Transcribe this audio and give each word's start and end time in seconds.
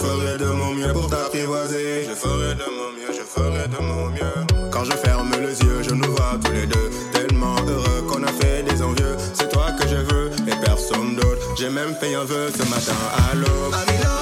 Ferai 0.00 0.38
de 0.38 0.46
mon 0.46 0.72
mieux 0.74 0.92
pour 0.92 1.08
t'apprivoiser. 1.08 2.04
Je 2.08 2.14
ferai 2.14 2.54
de 2.54 2.68
mon 2.78 2.90
mieux, 2.96 3.12
je 3.18 3.24
ferai 3.34 3.68
de 3.68 3.80
mon 3.82 4.06
mieux. 4.10 4.70
Quand 4.70 4.84
je 4.84 4.92
ferme 4.92 5.30
les 5.40 5.60
yeux, 5.60 5.82
je 5.82 5.94
nous 5.94 6.10
vois 6.12 6.38
tous 6.42 6.52
les 6.52 6.66
deux. 6.66 6.90
Tellement 7.12 7.56
heureux 7.68 8.02
qu'on 8.08 8.22
a 8.22 8.32
fait 8.40 8.62
des 8.62 8.82
envieux. 8.82 9.16
C'est 9.34 9.50
toi 9.50 9.66
que 9.78 9.86
je 9.86 9.96
veux 9.96 10.30
et 10.48 10.56
personne 10.64 11.16
d'autre. 11.16 11.42
J'ai 11.58 11.70
même 11.70 11.94
fait 12.00 12.14
un 12.14 12.24
vœu 12.24 12.50
ce 12.50 12.64
matin 12.70 13.00
à 13.30 13.34
l'aube. 13.34 14.19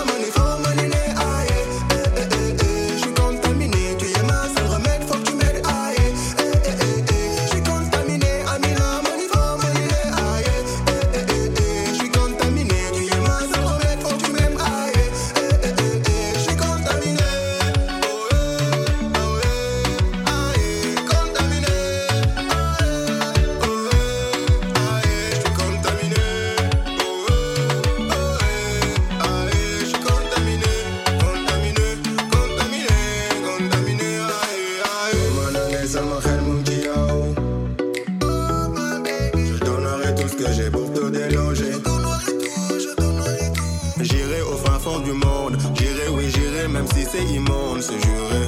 C'est 47.80 47.92
immonde, 47.94 48.00
c'est 48.00 48.00
juré. 48.04 48.47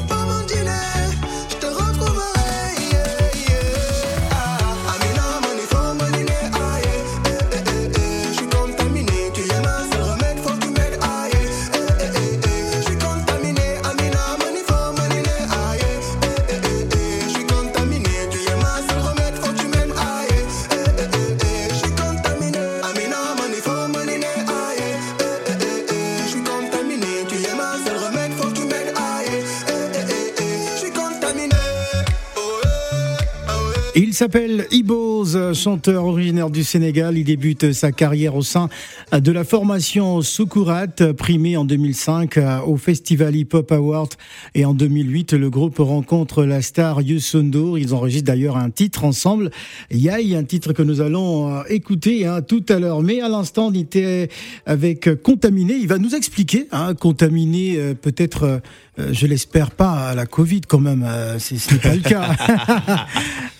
Oh, 34.22 34.26
eh. 34.26 35.09
Iboz, 35.20 35.52
chanteur 35.52 36.06
originaire 36.06 36.48
du 36.48 36.64
Sénégal. 36.64 37.18
Il 37.18 37.24
débute 37.24 37.72
sa 37.72 37.92
carrière 37.92 38.36
au 38.36 38.42
sein 38.42 38.70
de 39.12 39.32
la 39.32 39.44
formation 39.44 40.22
Soukurat, 40.22 40.86
primé 41.16 41.58
en 41.58 41.66
2005 41.66 42.38
au 42.66 42.76
Festival 42.78 43.36
Hip 43.36 43.48
Hop 43.52 43.70
Award. 43.70 44.14
Et 44.54 44.64
en 44.64 44.72
2008, 44.72 45.34
le 45.34 45.50
groupe 45.50 45.76
rencontre 45.78 46.44
la 46.44 46.62
star 46.62 47.02
Youssou. 47.02 47.76
Ils 47.76 47.92
enregistrent 47.94 48.26
d'ailleurs 48.28 48.56
un 48.56 48.70
titre 48.70 49.04
ensemble, 49.04 49.50
Yaï, 49.90 50.34
un 50.34 50.44
titre 50.44 50.72
que 50.72 50.82
nous 50.82 51.02
allons 51.02 51.54
euh, 51.54 51.62
écouter 51.68 52.26
hein, 52.26 52.40
tout 52.40 52.64
à 52.70 52.78
l'heure. 52.78 53.02
Mais 53.02 53.20
à 53.20 53.28
l'instant, 53.28 53.66
on 53.66 53.74
était 53.74 54.30
avec 54.64 55.22
Contaminé. 55.22 55.74
Il 55.74 55.86
va 55.88 55.98
nous 55.98 56.14
expliquer, 56.14 56.66
hein, 56.72 56.94
Contaminé 56.94 57.76
euh, 57.76 57.94
peut-être... 57.94 58.44
euh, 58.44 58.58
euh, 59.00 59.08
je 59.12 59.26
l'espère 59.26 59.70
pas 59.70 60.08
à 60.08 60.14
la 60.14 60.26
Covid 60.26 60.62
quand 60.62 60.80
même, 60.80 61.04
euh, 61.06 61.38
ce 61.38 61.54
n'est 61.54 61.80
pas 61.80 61.94
le 61.94 62.00
cas. 62.00 63.06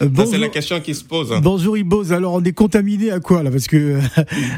C'est 0.27 0.39
la 0.39 0.49
question 0.49 0.81
qui 0.81 0.95
se 0.95 1.05
pose. 1.05 1.33
Bonjour 1.53 1.77
Iboz, 1.77 2.13
alors 2.13 2.35
on 2.35 2.45
est 2.45 2.53
contaminé 2.53 3.11
à 3.11 3.19
quoi 3.19 3.43
là 3.43 3.51
Parce 3.51 3.67
que 3.67 3.99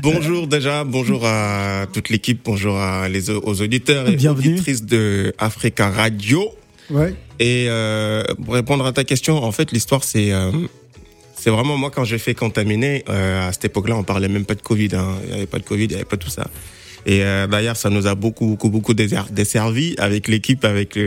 Bonjour 0.03 0.47
déjà, 0.47 0.85
bonjour 0.85 1.23
à 1.25 1.87
toute 1.91 2.11
l'équipe, 2.11 2.43
bonjour 2.45 2.77
à 2.77 3.09
les, 3.09 3.31
aux 3.31 3.63
auditeurs 3.63 4.11
et 4.11 4.17
Bienvenue. 4.17 4.49
auditrices 4.53 4.85
de 4.85 5.33
Africa 5.39 5.89
Radio. 5.89 6.51
ouais, 6.91 7.15
Et 7.41 7.65
euh, 7.71 8.23
pour 8.45 8.53
répondre 8.53 8.85
à 8.85 8.93
ta 8.93 9.05
question, 9.05 9.43
en 9.43 9.53
fait, 9.53 9.73
l'histoire, 9.73 10.05
c'est 10.05 10.33
euh, 10.33 10.51
c'est 11.35 11.49
vraiment 11.49 11.79
moi 11.79 11.91
quand 11.91 12.05
j'ai 12.05 12.19
fait 12.19 12.35
contaminer. 12.35 13.05
euh, 13.09 13.49
à 13.49 13.53
cette 13.55 13.65
époque-là, 13.65 13.97
on 13.97 14.03
parlait 14.03 14.29
même 14.29 14.45
pas 14.45 14.55
de 14.55 14.61
Covid. 14.61 14.91
hein. 14.95 15.15
Il 15.25 15.31
y 15.31 15.33
avait 15.33 15.47
pas 15.47 15.61
de 15.61 15.65
Covid, 15.65 15.85
il 15.85 15.93
y 15.93 15.95
avait 15.95 16.05
pas 16.05 16.19
tout 16.19 16.29
ça. 16.29 16.47
Et 17.07 17.25
euh, 17.25 17.47
d'ailleurs, 17.47 17.79
ça 17.79 17.89
nous 17.89 18.07
a 18.07 18.15
beaucoup, 18.15 18.49
beaucoup, 18.49 18.69
beaucoup 18.69 18.93
desservi 18.93 19.95
avec 19.97 20.29
l'équipe, 20.29 20.63
avec 20.67 20.99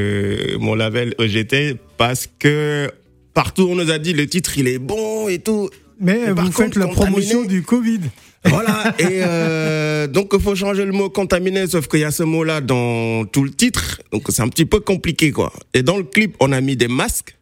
mon 0.59 0.73
label 0.73 1.13
EGT, 1.19 1.77
parce 1.97 2.27
que 2.39 2.89
partout 3.35 3.67
on 3.69 3.75
nous 3.75 3.91
a 3.91 3.99
dit 3.99 4.13
le 4.13 4.25
titre 4.25 4.57
il 4.57 4.67
est 4.67 4.79
bon 4.79 5.27
et 5.27 5.37
tout. 5.37 5.69
mais 5.99 6.17
Mais 6.27 6.33
par 6.33 6.45
faites 6.45 6.55
contre, 6.55 6.79
la 6.79 6.87
promotion 6.87 7.45
du 7.45 7.61
Covid. 7.61 7.99
Voilà. 8.47 8.93
Et 8.99 9.23
euh, 9.23 10.05
donc 10.05 10.29
il 10.33 10.39
faut 10.39 10.53
changer 10.53 10.85
le 10.85 10.91
mot 10.91 11.09
contaminé, 11.09 11.65
sauf 11.65 11.87
qu'il 11.87 12.01
y 12.01 12.03
a 12.03 12.11
ce 12.11 12.21
mot-là 12.21 12.61
dans 12.61 13.25
tout 13.25 13.43
le 13.43 13.49
titre, 13.49 14.03
donc 14.11 14.27
c'est 14.29 14.43
un 14.43 14.49
petit 14.49 14.65
peu 14.65 14.79
compliqué 14.79 15.31
quoi. 15.31 15.51
Et 15.73 15.81
dans 15.81 15.97
le 15.97 16.03
clip, 16.03 16.35
on 16.39 16.51
a 16.51 16.61
mis 16.61 16.75
des 16.75 16.87
masques. 16.87 17.35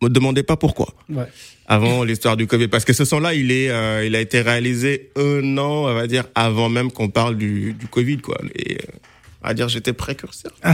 Me 0.00 0.08
demandez 0.08 0.44
pas 0.44 0.56
pourquoi. 0.56 0.94
Ouais. 1.08 1.24
Avant 1.66 2.04
l'histoire 2.04 2.36
du 2.36 2.46
Covid, 2.46 2.68
parce 2.68 2.84
que 2.84 2.92
ce 2.92 3.04
son-là, 3.04 3.34
il 3.34 3.50
est, 3.50 3.70
euh, 3.70 4.06
il 4.06 4.14
a 4.14 4.20
été 4.20 4.40
réalisé 4.40 5.10
un 5.16 5.58
an, 5.58 5.86
on 5.88 5.94
va 5.94 6.06
dire, 6.06 6.26
avant 6.36 6.68
même 6.68 6.92
qu'on 6.92 7.08
parle 7.08 7.36
du, 7.36 7.72
du 7.72 7.88
Covid 7.88 8.18
quoi. 8.18 8.38
Et, 8.54 8.74
euh, 8.74 8.98
on 9.44 9.48
va 9.48 9.54
dire, 9.54 9.68
j'étais 9.68 9.92
précurseur. 9.92 10.52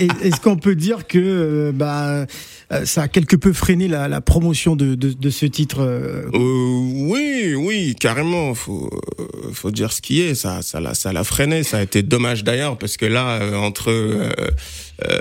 Est-ce 0.00 0.40
qu'on 0.40 0.56
peut 0.56 0.74
dire 0.74 1.06
que 1.06 1.18
euh, 1.18 1.72
bah, 1.72 2.26
euh, 2.72 2.84
ça 2.86 3.02
a 3.02 3.08
quelque 3.08 3.36
peu 3.36 3.52
freiné 3.52 3.88
la, 3.88 4.08
la 4.08 4.22
promotion 4.22 4.74
de, 4.74 4.94
de, 4.94 5.12
de 5.12 5.30
ce 5.30 5.44
titre 5.44 5.80
euh, 5.82 6.24
oui, 6.32 7.54
oui, 7.54 7.94
carrément. 7.98 8.54
Faut, 8.54 8.90
faut 9.52 9.70
dire 9.70 9.92
ce 9.92 10.00
qui 10.00 10.22
est. 10.22 10.34
Ça, 10.34 10.62
ça 10.62 10.80
l'a, 10.80 10.94
ça 10.94 11.12
l'a 11.12 11.24
freiné. 11.24 11.62
Ça 11.62 11.78
a 11.78 11.82
été 11.82 12.02
dommage 12.02 12.42
d'ailleurs 12.42 12.78
parce 12.78 12.96
que 12.96 13.04
là, 13.04 13.38
entre 13.58 13.90
euh, 13.90 14.30
euh, 15.04 15.20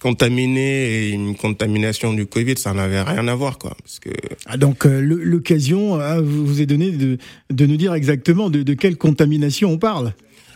contaminé 0.00 0.86
et 0.88 1.10
une 1.10 1.36
contamination 1.36 2.12
du 2.12 2.26
Covid, 2.26 2.56
ça 2.56 2.72
n'avait 2.72 3.02
rien 3.02 3.28
à 3.28 3.34
voir, 3.34 3.58
quoi. 3.58 3.76
Parce 3.84 4.00
que 4.00 4.10
ah, 4.46 4.56
Donc 4.56 4.86
euh, 4.86 5.00
l'occasion 5.00 6.00
hein, 6.00 6.20
vous, 6.20 6.46
vous 6.46 6.60
est 6.60 6.66
donnée 6.66 6.90
de, 6.90 7.18
de 7.50 7.66
nous 7.66 7.76
dire 7.76 7.94
exactement 7.94 8.50
de, 8.50 8.62
de 8.62 8.74
quelle 8.74 8.96
contamination 8.96 9.70
on 9.70 9.78
parle. 9.78 10.12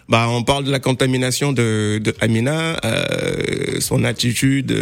Bah, 0.08 0.26
on 0.30 0.42
parle 0.42 0.64
de 0.64 0.70
la 0.70 0.80
contamination 0.80 1.52
de, 1.52 1.98
de 2.02 2.14
Amina, 2.20 2.76
euh, 2.84 3.80
son 3.80 4.04
attitude. 4.04 4.72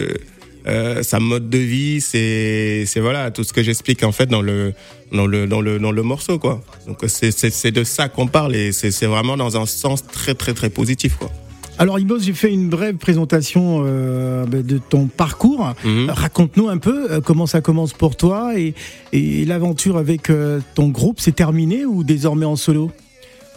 euh, 0.67 1.03
sa 1.03 1.19
mode 1.19 1.51
de 1.51 1.59
vie, 1.59 2.01
c'est 2.01 2.85
c'est 2.87 3.01
voilà 3.01 3.31
tout 3.33 3.43
ce 3.45 3.53
que 3.53 3.63
j'explique 3.63 4.05
en 4.05 4.13
fait 4.13 4.27
dans 4.27 4.43
le 4.43 4.75
dans 5.11 5.27
le 5.27 5.47
dans 5.47 5.61
le 5.61 5.79
dans 5.81 5.91
le 5.91 6.03
morceau 6.03 6.39
quoi. 6.39 6.61
Donc 6.87 6.99
c'est 7.09 7.33
c'est 7.33 7.73
de 7.73 7.83
ça 7.85 8.09
qu'on 8.09 8.29
parle 8.29 8.55
et 8.55 8.71
c'est 8.73 8.93
c'est 8.93 9.07
vraiment 9.07 9.37
dans 9.37 9.57
un 9.57 9.67
sens 9.67 10.05
très 10.07 10.35
très 10.35 10.55
très 10.55 10.71
positif 10.71 11.17
quoi. 11.17 11.31
Alors 11.79 11.99
Ibos, 11.99 12.21
j'ai 12.21 12.33
fait 12.35 12.53
une 12.53 12.69
brève 12.69 12.97
présentation 12.97 13.83
euh, 13.85 14.45
bah, 14.47 14.63
de 14.63 14.79
ton 14.79 15.09
parcours. 15.09 15.75
Mhm. 15.85 16.11
Raconte-nous 16.11 16.69
un 16.69 16.79
peu 16.79 17.21
comment 17.23 17.47
ça 17.47 17.61
commence 17.61 17.93
pour 17.93 18.15
toi 18.15 18.57
et, 18.57 18.75
et 19.13 19.45
l'aventure 19.45 19.97
avec 19.97 20.31
ton 20.77 20.89
groupe, 20.91 21.19
c'est 21.19 21.35
terminé 21.35 21.85
ou 21.87 22.05
désormais 22.05 22.47
en 22.47 22.57
solo? 22.57 22.91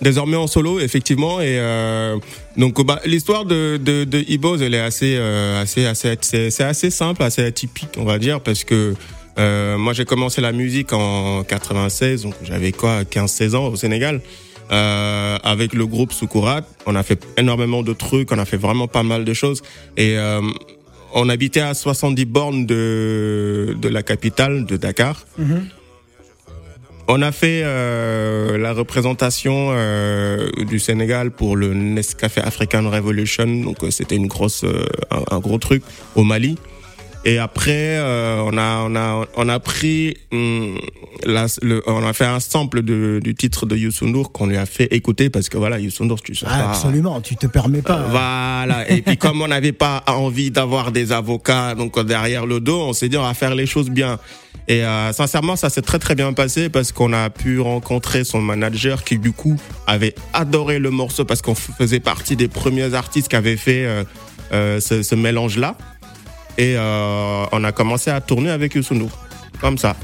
Désormais 0.06 0.38
en 0.38 0.46
solo, 0.46 0.80
effectivement, 0.80 1.42
et 1.42 1.58
euh, 1.58 2.18
donc 2.58 2.80
bah, 2.86 3.02
l'histoire 3.06 3.44
de 3.44 3.78
de, 3.78 4.04
de 4.04 4.24
Ibos, 4.28 4.58
elle 4.58 4.76
est 4.76 4.80
assez 4.80 5.16
euh, 5.18 5.60
assez 5.64 5.88
assez 5.88 6.16
c'est 6.22 6.64
assez 6.64 6.92
simple, 6.92 7.24
assez 7.24 7.44
atypique, 7.44 7.90
on 7.98 8.04
va 8.04 8.20
dire, 8.20 8.40
parce 8.40 8.64
que 8.64 8.94
euh, 9.40 9.80
moi 9.80 9.94
j'ai 9.94 10.06
commencé 10.06 10.42
la 10.42 10.52
musique 10.52 10.94
en 10.94 11.44
96, 11.44 12.22
donc 12.22 12.36
j'avais 12.44 12.72
quoi 12.72 13.02
15-16 13.02 13.56
ans 13.56 13.66
au 13.70 13.76
Sénégal. 13.76 14.22
Euh, 14.72 15.40
avec 15.44 15.74
le 15.74 15.88
groupe 15.88 16.14
Soukurat, 16.14 16.62
on 16.86 16.96
a 16.96 17.02
fait 17.02 17.26
énormément 17.38 17.82
de 17.82 17.94
trucs, 17.94 18.32
on 18.32 18.38
a 18.38 18.46
fait 18.46 18.58
vraiment 18.58 18.88
pas 18.88 19.04
mal 19.04 19.26
de 19.26 19.34
choses 19.34 19.64
et 19.98 20.20
euh, 20.20 20.40
on 21.16 21.30
habitait 21.30 21.62
à 21.62 21.74
70 21.74 22.26
bornes 22.26 22.66
de 22.68 23.76
de 23.76 23.90
la 23.90 24.04
capitale 24.04 24.66
de 24.68 24.78
Dakar. 24.78 25.26
On 27.08 27.22
a 27.22 27.32
fait 27.32 27.62
euh, 27.64 28.58
la 28.58 28.74
représentation 28.74 29.68
euh, 29.70 30.50
du 30.68 30.80
Sénégal 30.80 31.30
pour 31.30 31.56
le 31.56 31.74
Nescafé 31.76 32.42
African 32.42 32.90
Revolution, 32.90 33.46
donc 33.46 33.84
euh, 33.84 33.92
c'était 33.92 34.16
une 34.16 34.26
grosse, 34.26 34.66
un 35.12 35.40
gros 35.40 35.60
truc 35.60 35.84
au 36.16 36.24
Mali. 36.24 36.58
Et 37.28 37.40
après, 37.40 37.98
euh, 37.98 38.40
on 38.46 38.56
a, 38.56 38.84
on 38.88 38.96
a, 38.96 39.26
on 39.36 39.50
a 39.50 39.60
pris, 39.60 40.16
hum, 40.32 40.78
la- 41.26 41.48
le, 41.64 41.82
on 41.88 42.06
a 42.06 42.14
fait 42.14 42.26
un 42.26 42.40
sample 42.40 42.84
de, 42.84 43.20
du 43.24 43.34
titre 43.34 43.66
de 43.66 43.76
Youssou 43.76 44.06
N'Dour 44.06 44.32
qu'on 44.32 44.46
lui 44.46 44.58
a 44.58 44.68
fait 44.68 44.94
écouter 44.94 45.32
parce 45.32 45.50
que 45.50 45.58
voilà, 45.58 45.80
Youssou 45.80 46.06
N'Dour, 46.06 46.22
tu 46.22 46.36
sais 46.36 46.46
Ah, 46.48 46.60
pas. 46.60 46.70
Absolument, 46.70 47.22
tu 47.22 47.36
te 47.36 47.48
permets 47.48 47.82
pas. 47.82 48.06
Voilà. 48.10 48.88
Et 48.92 49.02
puis 49.02 49.18
comme 49.18 49.42
on 49.42 49.48
n'avait 49.48 49.72
pas 49.72 50.04
envie 50.06 50.52
d'avoir 50.52 50.92
des 50.92 51.12
avocats 51.12 51.74
donc 51.74 52.00
derrière 52.06 52.46
le 52.46 52.60
dos, 52.60 52.80
on 52.82 52.94
s'est 52.94 53.10
dit 53.10 53.18
on 53.18 53.24
va 53.24 53.34
faire 53.34 53.56
les 53.56 53.66
choses 53.66 53.90
bien. 53.90 54.20
Et 54.68 54.84
euh, 54.86 55.12
sincèrement, 55.12 55.56
ça 55.56 55.70
s'est 55.72 55.82
très 55.82 56.00
très 56.00 56.14
bien 56.16 56.32
passé 56.34 56.70
parce 56.70 56.92
qu'on 56.92 57.12
a 57.14 57.32
pu 57.32 57.60
rencontrer 57.60 58.24
son 58.24 58.40
manager 58.42 59.04
qui 59.04 59.18
du 59.18 59.32
coup 59.32 59.58
avait 59.88 60.14
adoré 60.34 60.78
le 60.78 60.92
morceau 60.92 61.26
parce 61.26 61.42
qu'on 61.42 61.56
faisait 61.56 62.00
partie 62.00 62.36
des 62.36 62.48
premiers 62.48 62.94
artistes 62.94 63.30
qui 63.30 63.36
avaient 63.36 63.58
fait 63.58 63.86
euh, 63.86 64.04
euh, 64.54 64.80
ce, 64.80 65.02
ce 65.02 65.16
mélange 65.16 65.58
là. 65.58 65.76
Et 66.58 66.76
euh, 66.78 67.46
on 67.52 67.64
a 67.64 67.72
commencé 67.72 68.10
à 68.12 68.22
tourner 68.22 68.50
avec 68.50 68.76
Youssou 68.76 68.96
N'Dour. 68.96 69.12
Comme 69.60 69.78
ça. 69.78 69.96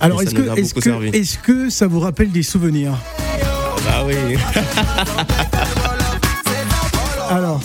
Alors 0.00 0.22
est-ce 0.22 0.34
que, 0.34 0.40
beaucoup 0.40 0.80
que, 0.80 1.42
que 1.42 1.70
ça 1.70 1.86
vous 1.86 2.00
rappelle 2.00 2.30
des 2.30 2.42
souvenirs? 2.42 2.92
Ah 3.88 4.04
oui. 4.04 4.14
Alors, 7.30 7.60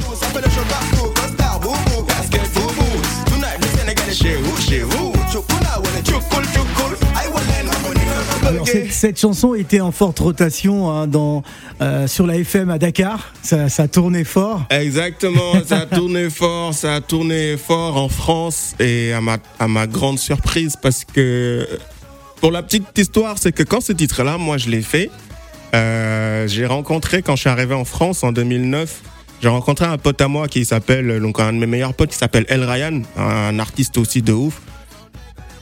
alors 8.50 8.68
cette, 8.68 8.92
cette 8.92 9.20
chanson 9.20 9.54
était 9.54 9.82
en 9.82 9.92
forte 9.92 10.20
rotation 10.20 10.92
hein, 10.92 11.08
dans, 11.08 11.44
euh, 11.82 12.08
sur 12.08 12.26
la 12.26 12.38
FM 12.38 12.70
à 12.70 12.78
Dakar. 12.78 13.34
Ça, 13.42 13.70
ça 13.70 13.88
tournait 13.88 14.24
fort. 14.24 14.66
Exactement, 14.70 15.54
ça 15.66 15.80
a 15.80 15.86
tourné 15.86 16.30
fort, 16.30 16.74
ça 16.74 16.96
a 16.96 17.02
tourné 17.02 17.58
fort 17.58 17.98
en 17.98 18.10
France 18.10 18.74
et 18.80 19.14
à 19.14 19.22
ma, 19.22 19.38
à 19.60 19.68
ma 19.68 19.88
grande 19.88 20.20
surprise 20.20 20.76
parce 20.82 21.06
que 21.06 21.68
pour 22.42 22.52
la 22.52 22.64
petite 22.64 22.98
histoire, 22.98 23.38
c'est 23.38 23.52
que 23.52 23.64
quand 23.64 23.82
ce 23.82 23.94
titre-là, 23.94 24.38
moi 24.38 24.58
je 24.58 24.70
l'ai 24.70 24.82
fait, 24.82 25.10
euh, 25.76 26.48
j'ai 26.48 26.66
rencontré 26.66 27.22
quand 27.22 27.36
je 27.36 27.42
suis 27.42 27.50
arrivé 27.50 27.76
en 27.76 27.86
France 27.86 28.24
en 28.24 28.32
2009, 28.32 29.02
j'ai 29.42 29.50
rencontré 29.50 29.86
un 29.86 29.98
pote 29.98 30.20
à 30.22 30.28
moi 30.28 30.48
qui 30.48 30.66
s'appelle, 30.66 31.22
donc 31.22 31.40
un 31.40 31.54
de 31.54 31.58
mes 31.58 31.68
meilleurs 31.68 31.94
potes 31.94 32.10
qui 32.10 32.18
s'appelle 32.18 32.46
El 32.50 32.64
Ryan, 32.64 33.02
un 33.18 33.60
artiste 33.60 33.98
aussi 33.98 34.22
de 34.22 34.34
ouf. 34.34 34.62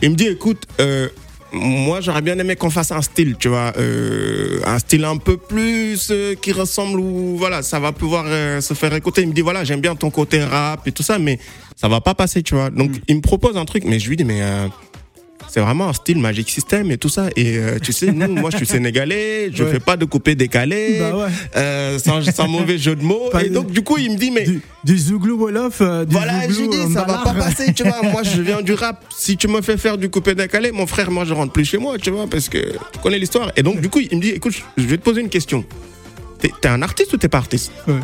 Il 0.02 0.12
me 0.12 0.16
dit, 0.16 0.28
écoute, 0.28 0.68
euh, 0.80 1.10
moi 1.52 2.02
j'aurais 2.02 2.22
bien 2.22 2.38
aimé 2.38 2.56
qu'on 2.56 2.70
fasse 2.70 2.92
un 2.92 3.02
style, 3.02 3.36
tu 3.38 3.48
vois, 3.48 3.74
euh, 3.78 4.60
un 4.66 4.80
style 4.80 5.06
un 5.06 5.18
peu 5.18 5.38
plus 5.38 6.10
euh, 6.12 6.36
qui 6.36 6.52
ressemble 6.52 7.00
ou 7.00 7.38
voilà, 7.38 7.62
ça 7.62 7.80
va 7.80 7.92
pouvoir 7.92 8.26
euh, 8.28 8.62
se 8.62 8.74
faire 8.74 8.94
écouter. 8.94 9.22
Il 9.22 9.30
me 9.30 9.34
dit 9.34 9.42
voilà, 9.42 9.64
j'aime 9.64 9.82
bien 9.82 9.96
ton 9.96 10.10
côté 10.10 10.44
rap 10.44 10.88
et 10.88 10.92
tout 10.92 11.04
ça, 11.04 11.20
mais 11.20 11.40
ça 11.76 11.88
va 11.88 12.02
pas 12.02 12.16
passer, 12.16 12.44
tu 12.44 12.56
vois. 12.56 12.70
Donc 12.70 12.92
il 13.08 13.16
me 13.16 13.22
propose 13.22 13.58
un 13.58 13.66
truc, 13.66 13.84
mais 13.86 14.00
je 14.00 14.10
lui 14.10 14.18
dis 14.18 14.26
mais 14.26 14.42
euh, 14.42 14.68
c'est 15.50 15.60
vraiment 15.62 15.88
un 15.90 15.94
style 15.94 16.18
Magic 16.20 16.50
System 16.50 16.92
et 16.92 16.98
tout 16.98 17.10
ça. 17.10 17.30
Et 17.36 17.58
euh, 17.58 17.80
tu 17.82 17.94
sais, 17.94 18.12
nous, 18.12 18.28
moi 18.36 18.50
je 18.52 18.58
suis 18.58 18.66
sénégalais, 18.66 19.50
je 19.54 19.64
Ouais. 19.64 19.72
fais 19.72 19.80
pas 19.80 19.98
de 19.98 20.06
coupé 20.06 20.36
décalé, 20.36 20.98
Bah 21.00 21.16
ouais. 21.18 21.28
euh, 21.56 22.00
sans, 22.00 22.22
sans 22.32 22.48
mauvais 22.48 22.78
jeu 22.78 22.96
de 22.96 23.04
mots. 23.04 23.30
Pas 23.32 23.44
et 23.44 23.50
de- 23.50 23.54
donc 23.54 23.72
du 23.72 23.82
coup 23.82 23.98
il 23.98 24.12
me 24.12 24.18
dit 24.18 24.32
mais 24.32 24.44
Du, 24.44 24.62
du 24.84 24.98
Zouglou 24.98 25.38
Wolof, 25.38 25.82
euh, 25.82 26.06
du 26.06 26.14
voilà, 26.14 26.46
dis, 26.48 26.62
euh, 26.74 26.90
ça 26.94 27.04
va 27.06 27.20
pas 27.20 27.34
passer, 27.34 27.74
tu 27.74 27.84
vois. 27.84 28.02
Moi, 28.04 28.24
je 28.24 28.42
viens 28.42 28.62
du 28.62 28.74
rap. 28.74 29.04
Si 29.16 29.38
tu 29.38 29.48
me 29.48 29.62
fais 29.62 29.78
faire 29.78 29.98
du 29.98 30.10
coupé 30.10 30.36
décalé, 30.36 30.72
mon 30.72 30.88
frère, 30.88 31.12
moi, 31.12 31.26
je 31.26 31.34
rentre 31.34 31.52
plus 31.54 31.66
chez 31.66 31.78
moi, 31.78 31.98
tu 31.98 32.10
vois, 32.12 32.28
parce 32.28 32.50
que 32.50 32.58
tu 32.94 33.00
connais 33.02 33.20
l'histoire. 33.20 33.52
Et 33.58 33.64
donc, 33.64 33.82
du 33.82 33.90
coup, 33.90 34.00
il 34.00 34.16
me 34.18 34.22
dit, 34.22 34.30
écoute, 34.30 34.54
je 34.78 34.84
vais 34.86 34.98
te 34.98 35.04
poser 35.04 35.22
une 35.22 35.30
question. 35.30 35.66
T'es 36.40 36.52
t'es 36.62 36.68
un 36.68 36.82
artiste 36.82 37.14
ou 37.14 37.18
t'es 37.18 37.30
pas 37.30 37.40
artiste? 37.40 37.72
Ouais. 37.88 37.96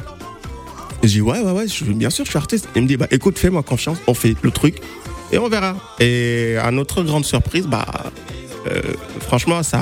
Et 1.03 1.07
Je 1.07 1.13
dis, 1.13 1.21
ouais, 1.21 1.39
ouais, 1.39 1.51
ouais, 1.51 1.67
je, 1.67 1.83
bien 1.85 2.09
sûr, 2.09 2.25
je 2.25 2.29
suis 2.31 2.37
artiste. 2.37 2.67
Il 2.75 2.81
me 2.83 2.87
dit, 2.87 2.97
bah, 2.97 3.07
écoute, 3.11 3.37
fais-moi 3.37 3.61
confiance, 3.63 3.97
on 4.07 4.13
fait 4.13 4.35
le 4.41 4.51
truc 4.51 4.75
et 5.33 5.37
on 5.39 5.49
verra. 5.49 5.75
Et 5.99 6.55
à 6.61 6.71
notre 6.71 7.03
grande 7.03 7.25
surprise, 7.25 7.67
bah, 7.67 7.85
euh, 8.67 8.81
franchement, 9.21 9.63
ça, 9.63 9.79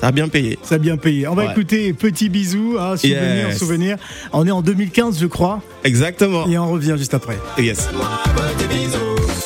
ça 0.00 0.08
a 0.08 0.12
bien 0.12 0.28
payé. 0.28 0.58
Ça 0.62 0.76
a 0.76 0.78
bien 0.78 0.96
payé. 0.96 1.26
On 1.26 1.34
va 1.34 1.46
Ouais. 1.46 1.52
écouter 1.52 1.92
Petit 1.92 2.28
Bisou, 2.28 2.76
hein, 2.78 2.96
souvenir, 2.96 3.48
Yes. 3.48 3.58
souvenir. 3.58 3.96
On 4.32 4.46
est 4.46 4.50
en 4.50 4.62
2015, 4.62 5.18
je 5.20 5.26
crois, 5.26 5.60
Exactement. 5.84 6.46
et 6.48 6.58
on 6.58 6.70
revient 6.70 6.94
juste 6.98 7.14
après. 7.14 7.38
Yes. 7.58 7.88
petit 7.88 8.68
bisou. 8.68 8.98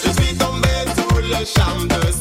Je 0.04 0.22
suis 0.22 0.34
tombé 0.36 0.68
sous 0.96 1.16
le 1.16 1.44
charme 1.46 1.88
de 1.88 2.12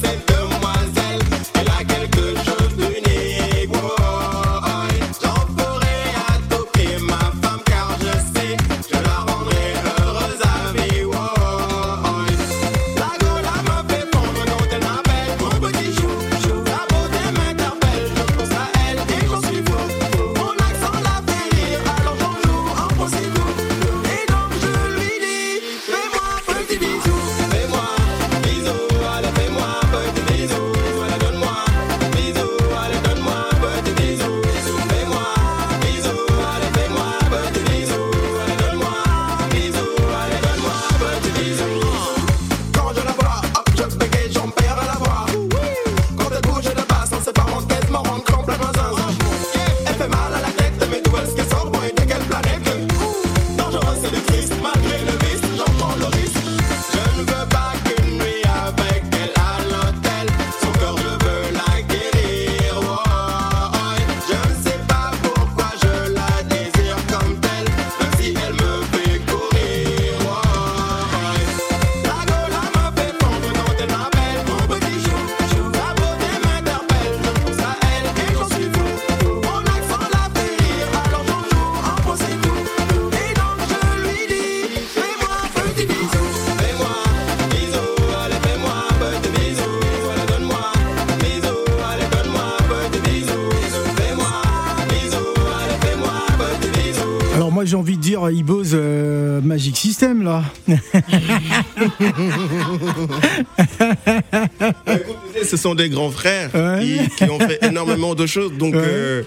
ce 105.52 105.58
sont 105.58 105.74
des 105.74 105.90
grands 105.90 106.10
frères 106.10 106.48
Ouais. 106.54 106.80
qui, 106.82 107.24
qui 107.24 107.30
ont 107.30 107.38
fait 107.38 107.58
énormément 107.62 108.14
de 108.14 108.24
choses. 108.26 108.52
Donc, 108.56 108.74
Ouais. 108.74 108.80
euh, 108.82 109.22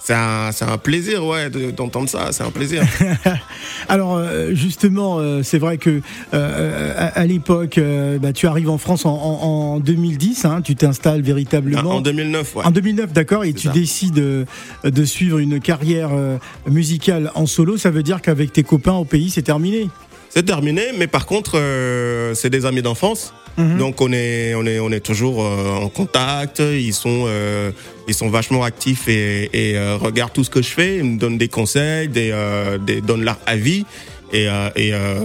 c'est 0.00 0.14
un, 0.14 0.78
plaisir, 0.82 1.24
ouais, 1.24 1.50
de- 1.50 1.70
d'entendre 1.70 2.08
ça. 2.08 2.28
C'est 2.32 2.42
un 2.42 2.50
plaisir. 2.50 2.82
Alors 3.88 4.16
euh, 4.16 4.54
justement, 4.54 5.18
euh, 5.18 5.42
c'est 5.44 5.58
vrai 5.58 5.76
que 5.78 6.00
euh, 6.34 6.94
à, 6.96 7.20
à 7.20 7.26
l'époque, 7.26 7.78
bah, 8.20 8.32
tu 8.32 8.46
arrives 8.46 8.70
en 8.70 8.78
France 8.78 9.04
en, 9.06 9.10
en- 9.14 9.74
en 9.76 9.80
2010, 9.80 10.44
hein, 10.46 10.62
tu 10.62 10.74
t'installes 10.76 11.22
véritablement. 11.22 11.96
en 11.96 12.00
2009, 12.00 12.56
ouais. 12.56 12.64
En 12.64 12.70
2009, 12.70 13.12
d'accord, 13.12 13.44
et 13.44 13.52
tu 13.52 13.68
ça. 13.68 13.72
décides 13.72 14.14
de 14.84 15.04
suivre 15.04 15.38
une 15.38 15.60
carrière 15.60 16.10
musicale 16.66 17.30
en 17.34 17.46
solo. 17.46 17.76
Ça 17.76 17.90
veut 17.90 18.02
dire 18.02 18.20
qu'avec 18.20 18.52
tes 18.52 18.62
copains 18.64 18.94
au 18.94 19.04
pays, 19.04 19.30
c'est 19.30 19.42
terminé. 19.42 19.88
C'est 20.30 20.44
terminé, 20.44 20.82
mais 20.96 21.06
par 21.06 21.26
contre, 21.26 21.58
euh, 21.58 22.34
c'est 22.34 22.50
des 22.50 22.66
amis 22.66 22.82
d'enfance. 22.82 23.32
Mhm. 23.56 23.78
Donc 23.78 24.00
on 24.00 24.12
est 24.12 24.54
on 24.54 24.64
est 24.66 24.78
on 24.78 24.90
est 24.92 25.00
toujours 25.00 25.44
euh, 25.44 25.74
en 25.74 25.88
contact. 25.88 26.60
Ils 26.60 26.94
sont 26.94 27.24
euh, 27.26 27.72
ils 28.06 28.14
sont 28.14 28.30
vachement 28.30 28.62
actifs 28.62 29.08
et, 29.08 29.50
et 29.52 29.76
euh, 29.76 29.96
regardent 29.96 30.32
tout 30.32 30.44
ce 30.44 30.50
que 30.50 30.62
je 30.62 30.68
fais. 30.68 30.98
Ils 30.98 31.04
me 31.04 31.18
donnent 31.18 31.38
des 31.38 31.48
conseils, 31.48 32.08
des, 32.08 32.30
euh, 32.32 32.78
des 32.78 33.00
donnent 33.00 33.24
leur 33.24 33.38
avis 33.46 33.84
et, 34.32 34.48
euh, 34.48 34.70
et 34.76 34.92
euh, 34.94 35.18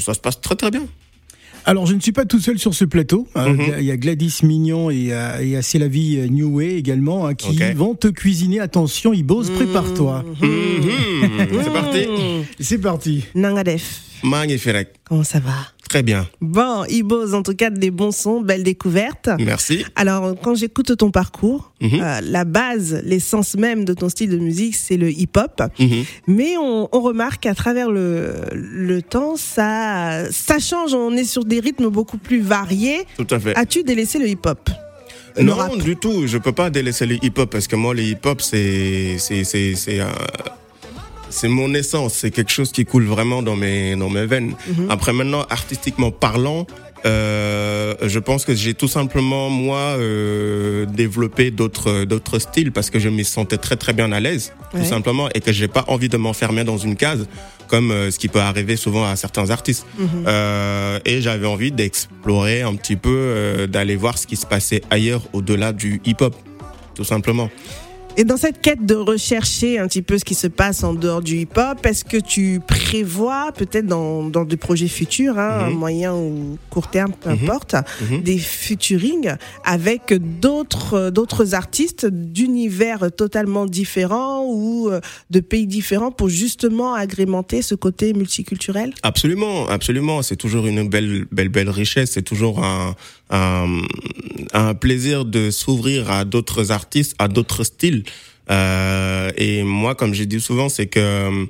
ça 0.00 0.14
se 0.14 0.20
passe 0.20 0.40
très 0.40 0.56
très 0.56 0.70
bien. 0.70 0.86
Alors, 1.68 1.84
je 1.84 1.92
ne 1.94 2.00
suis 2.00 2.12
pas 2.12 2.24
tout 2.24 2.40
seul 2.40 2.58
sur 2.58 2.72
ce 2.72 2.86
plateau. 2.86 3.28
Euh, 3.36 3.48
Mhm. 3.52 3.74
Il 3.80 3.84
y 3.84 3.90
a 3.90 3.96
Gladys 3.98 4.36
Mignon 4.42 4.88
et, 4.90 5.08
euh, 5.12 5.38
et 5.58 5.60
C'est 5.60 5.78
la 5.78 5.86
vie 5.88 6.16
euh, 6.18 6.26
New 6.26 6.48
Way 6.56 6.76
également 6.76 7.26
hein, 7.26 7.34
qui 7.34 7.58
vont 7.74 7.94
te 7.94 8.08
cuisiner. 8.08 8.58
Attention, 8.58 9.12
Ibos, 9.12 9.44
prépare-toi. 9.54 10.24
Mhm. 10.40 11.62
C'est 11.62 11.72
parti. 11.72 12.06
C'est 12.58 12.78
parti. 12.78 13.24
Nangadef, 13.34 14.00
Magnifique. 14.22 14.88
comment 15.04 15.24
ça 15.24 15.40
va? 15.40 15.52
Très 15.88 16.02
bien. 16.02 16.28
Bon, 16.42 16.84
Ibos, 16.88 17.32
en 17.34 17.42
tout 17.42 17.54
cas, 17.54 17.70
des 17.70 17.90
bons 17.90 18.12
sons, 18.14 18.40
belle 18.42 18.62
découverte. 18.62 19.30
Merci. 19.40 19.84
Alors, 19.96 20.34
quand 20.42 20.54
j'écoute 20.54 20.94
ton 20.96 21.10
parcours, 21.10 21.72
Mhm. 21.80 22.00
euh, 22.02 22.20
la 22.22 22.44
base, 22.44 23.00
l'essence 23.04 23.54
même 23.56 23.84
de 23.84 23.94
ton 23.94 24.08
style 24.08 24.28
de 24.30 24.36
musique, 24.38 24.74
c'est 24.76 24.96
le 24.98 25.10
hip-hop. 25.10 25.62
Mhm. 25.78 26.04
Mais 26.26 26.56
on, 26.58 26.88
on 26.92 27.00
remarque 27.00 27.42
qu'à 27.44 27.54
travers 27.54 27.90
le, 27.90 28.32
le 28.52 29.00
temps, 29.00 29.36
ça, 29.36 30.30
ça 30.30 30.58
change. 30.58 30.92
On 30.92 31.12
est 31.16 31.24
sur 31.24 31.44
des 31.44 31.60
rythmes 31.60 31.88
beaucoup 31.88 32.18
plus 32.18 32.40
variés. 32.40 33.06
Tout 33.16 33.26
à 33.30 33.38
fait. 33.38 33.56
As-tu 33.56 33.82
délaissé 33.82 34.18
le 34.18 34.28
hip-hop? 34.28 34.68
Le 35.36 35.44
Non, 35.44 35.54
rap? 35.54 35.78
du 35.78 35.96
tout. 35.96 36.26
Je 36.26 36.36
peux 36.36 36.52
pas 36.52 36.68
délaisser 36.68 37.06
le 37.06 37.14
hip-hop 37.24 37.48
parce 37.50 37.66
que 37.68 37.76
moi, 37.76 37.94
le 37.94 38.02
hip-hop, 38.02 38.40
c'est 38.42 39.16
c'est 39.18 39.44
c'est 39.44 39.74
c'est 39.76 40.00
euh, 40.00 40.06
c'est 41.30 41.48
mon 41.48 41.74
essence. 41.74 42.14
C'est 42.14 42.30
quelque 42.30 42.50
chose 42.52 42.72
qui 42.72 42.84
coule 42.84 43.04
vraiment 43.06 43.42
dans 43.42 43.56
mes 43.56 43.96
dans 43.96 44.10
mes 44.10 44.26
veines. 44.26 44.54
Après, 44.88 45.12
maintenant, 45.12 45.44
artistiquement 45.50 46.10
parlant. 46.10 46.66
Euh, 47.06 47.94
je 48.02 48.18
pense 48.18 48.44
que 48.44 48.56
j'ai 48.56 48.74
tout 48.74 48.88
simplement 48.88 49.50
moi 49.50 49.78
euh, 49.78 50.84
développé 50.84 51.52
d'autres 51.52 52.02
d'autres 52.04 52.40
styles 52.40 52.72
parce 52.72 52.90
que 52.90 52.98
je 52.98 53.08
me 53.08 53.22
sentais 53.22 53.56
très 53.56 53.76
très 53.76 53.92
bien 53.92 54.10
à 54.10 54.18
l'aise 54.18 54.52
Ouais. 54.74 54.80
tout 54.80 54.86
simplement 54.86 55.28
et 55.34 55.40
que 55.40 55.52
j'ai 55.52 55.68
pas 55.68 55.84
envie 55.86 56.08
de 56.10 56.16
m'enfermer 56.18 56.64
dans 56.64 56.76
une 56.76 56.96
case 56.96 57.26
comme 57.68 57.90
euh, 57.92 58.10
ce 58.10 58.18
qui 58.18 58.26
peut 58.28 58.40
arriver 58.40 58.74
souvent 58.76 59.04
à 59.08 59.14
certains 59.16 59.48
artistes 59.50 59.86
euh, 60.26 60.98
et 61.06 61.22
j'avais 61.22 61.46
envie 61.46 61.70
d'explorer 61.70 62.62
un 62.62 62.74
petit 62.74 62.96
peu 62.96 63.08
euh, 63.16 63.66
d'aller 63.68 63.94
voir 63.96 64.18
ce 64.18 64.26
qui 64.26 64.36
se 64.36 64.44
passait 64.44 64.82
ailleurs 64.90 65.22
au-delà 65.32 65.72
du 65.72 66.02
hip-hop 66.04 66.34
tout 66.96 67.04
simplement 67.04 67.48
Et 68.20 68.24
dans 68.24 68.36
cette 68.36 68.60
quête 68.60 68.84
de 68.84 68.96
rechercher 68.96 69.78
un 69.78 69.86
petit 69.86 70.02
peu 70.02 70.18
ce 70.18 70.24
qui 70.24 70.34
se 70.34 70.48
passe 70.48 70.82
en 70.82 70.92
dehors 70.92 71.22
du 71.22 71.36
hip-hop, 71.36 71.86
est-ce 71.86 72.04
que 72.04 72.16
tu 72.16 72.58
prévois 72.66 73.52
peut-être 73.56 73.86
dans, 73.86 74.24
dans 74.28 74.44
des 74.44 74.56
projets 74.56 74.88
futurs, 74.88 75.38
hein, 75.38 75.68
Mhm. 75.70 75.74
moyen 75.78 76.14
ou 76.16 76.58
court 76.68 76.88
terme, 76.90 77.12
peu 77.12 77.30
Mhm. 77.30 77.38
importe, 77.44 77.76
Mhm. 78.10 78.22
des 78.24 78.38
futurings 78.38 79.36
avec 79.64 80.12
d'autres 80.40 81.10
d'autres 81.10 81.54
artistes 81.54 82.06
d'univers 82.06 83.08
totalement 83.16 83.66
différents 83.66 84.44
ou 84.44 84.88
euh, 84.90 85.00
de 85.30 85.38
pays 85.38 85.68
différents 85.68 86.10
pour 86.10 86.28
justement 86.28 86.94
agrémenter 86.94 87.62
ce 87.62 87.76
côté 87.76 88.14
multiculturel? 88.14 88.94
Absolument, 89.04 89.68
absolument. 89.68 90.22
C'est 90.22 90.34
toujours 90.34 90.66
une 90.66 90.88
belle, 90.88 91.26
belle, 91.30 91.50
belle 91.50 91.70
richesse. 91.70 92.10
C'est 92.14 92.22
toujours 92.22 92.64
un, 92.64 92.96
un, 93.30 93.82
un 94.52 94.74
plaisir 94.74 95.24
de 95.24 95.50
s'ouvrir 95.50 96.10
à 96.10 96.24
d'autres 96.24 96.70
artistes, 96.72 97.14
à 97.18 97.28
d'autres 97.28 97.64
styles. 97.64 98.04
Euh, 98.50 99.30
et 99.36 99.62
moi, 99.62 99.94
comme 99.94 100.14
j'ai 100.14 100.26
dit 100.26 100.40
souvent, 100.40 100.68
c'est 100.68 100.86
que 100.86 101.00
euh, 101.00 101.44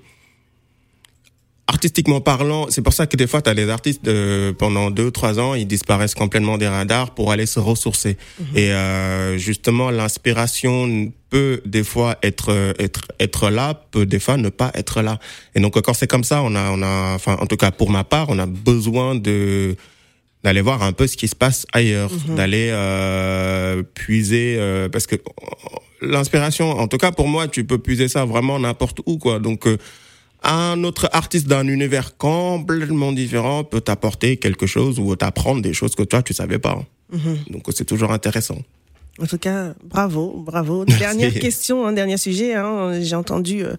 artistiquement 1.68 2.20
parlant, 2.20 2.66
c'est 2.70 2.82
pour 2.82 2.92
ça 2.92 3.06
que 3.06 3.16
des 3.16 3.26
fois, 3.26 3.40
tu 3.40 3.50
as 3.50 3.54
des 3.54 3.68
artistes 3.68 4.04
de, 4.04 4.54
pendant 4.58 4.90
deux 4.90 5.11
trois 5.11 5.38
ans, 5.38 5.54
ils 5.54 5.66
disparaissent 5.66 6.16
complètement 6.16 6.58
des 6.58 6.66
radars 6.66 7.14
pour 7.14 7.30
aller 7.30 7.47
se 7.47 7.61
ressourcer. 7.61 8.16
Et 8.56 8.73
euh, 8.73 9.38
justement, 9.38 9.90
l'inspiration 9.90 11.12
peut 11.30 11.61
des 11.66 11.85
fois 11.85 12.16
être 12.23 12.75
être 12.78 13.02
être 13.20 13.50
là, 13.50 13.75
peut 13.75 14.06
des 14.06 14.18
fois 14.18 14.37
ne 14.37 14.49
pas 14.49 14.73
être 14.75 15.02
là. 15.02 15.20
Et 15.54 15.61
donc 15.61 15.80
quand 15.80 15.94
c'est 15.94 16.08
comme 16.08 16.25
ça, 16.25 16.42
on 16.42 16.54
a 16.56 16.70
on 16.70 16.82
a, 16.82 17.14
enfin 17.14 17.37
en 17.38 17.47
tout 17.47 17.56
cas 17.56 17.70
pour 17.70 17.90
ma 17.90 18.02
part, 18.02 18.26
on 18.30 18.38
a 18.38 18.47
besoin 18.47 19.14
de 19.14 19.76
d'aller 20.45 20.61
voir 20.61 20.83
un 20.83 20.92
peu 20.92 21.07
ce 21.07 21.16
qui 21.16 21.28
se 21.28 21.35
passe 21.35 21.66
ailleurs, 21.73 22.11
d'aller 22.37 22.68
euh, 22.71 23.83
puiser 23.95 24.57
euh, 24.59 24.88
parce 24.88 25.07
que 25.07 25.16
l'inspiration, 26.00 26.71
en 26.71 26.87
tout 26.87 26.99
cas 26.99 27.12
pour 27.12 27.28
moi, 27.28 27.49
tu 27.49 27.64
peux 27.64 27.78
puiser 27.78 28.09
ça 28.09 28.25
vraiment 28.25 28.59
n'importe 28.59 29.00
où 29.07 29.18
quoi. 29.18 29.40
Donc 29.40 29.66
euh, 29.66 29.78
un 30.42 30.85
autre 30.85 31.09
artiste 31.12 31.49
d'un 31.49 31.66
univers 31.66 32.16
complètement 32.16 33.12
différent 33.12 33.64
peut 33.64 33.80
t'apporter 33.80 34.37
quelque 34.37 34.66
chose 34.66 34.99
ou 35.00 35.16
t'apprendre 35.16 35.61
des 35.61 35.73
choses 35.73 35.95
que 35.95 36.04
toi 36.04 36.23
tu 36.23 36.33
savais 36.33 36.59
pas. 36.59 36.78
Donc 37.50 37.64
c'est 37.71 37.87
toujours 37.87 38.12
intéressant. 38.12 38.59
En 39.20 39.26
tout 39.26 39.38
cas, 39.38 39.75
bravo, 39.84 40.42
bravo. 40.46 40.84
Dernière 40.84 41.32
question, 41.34 41.87
un 41.87 41.92
dernier 41.92 42.16
sujet. 42.16 42.54
hein. 42.54 43.00
J'ai 43.02 43.16
entendu 43.16 43.64
euh, 43.64 43.75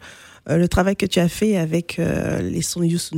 euh, 0.50 0.58
le 0.58 0.68
travail 0.68 0.96
que 0.96 1.06
tu 1.06 1.20
as 1.20 1.30
fait 1.30 1.56
avec 1.58 1.98
euh, 2.00 2.42
les 2.42 2.62
sons 2.62 2.84
Youssou. 2.84 3.16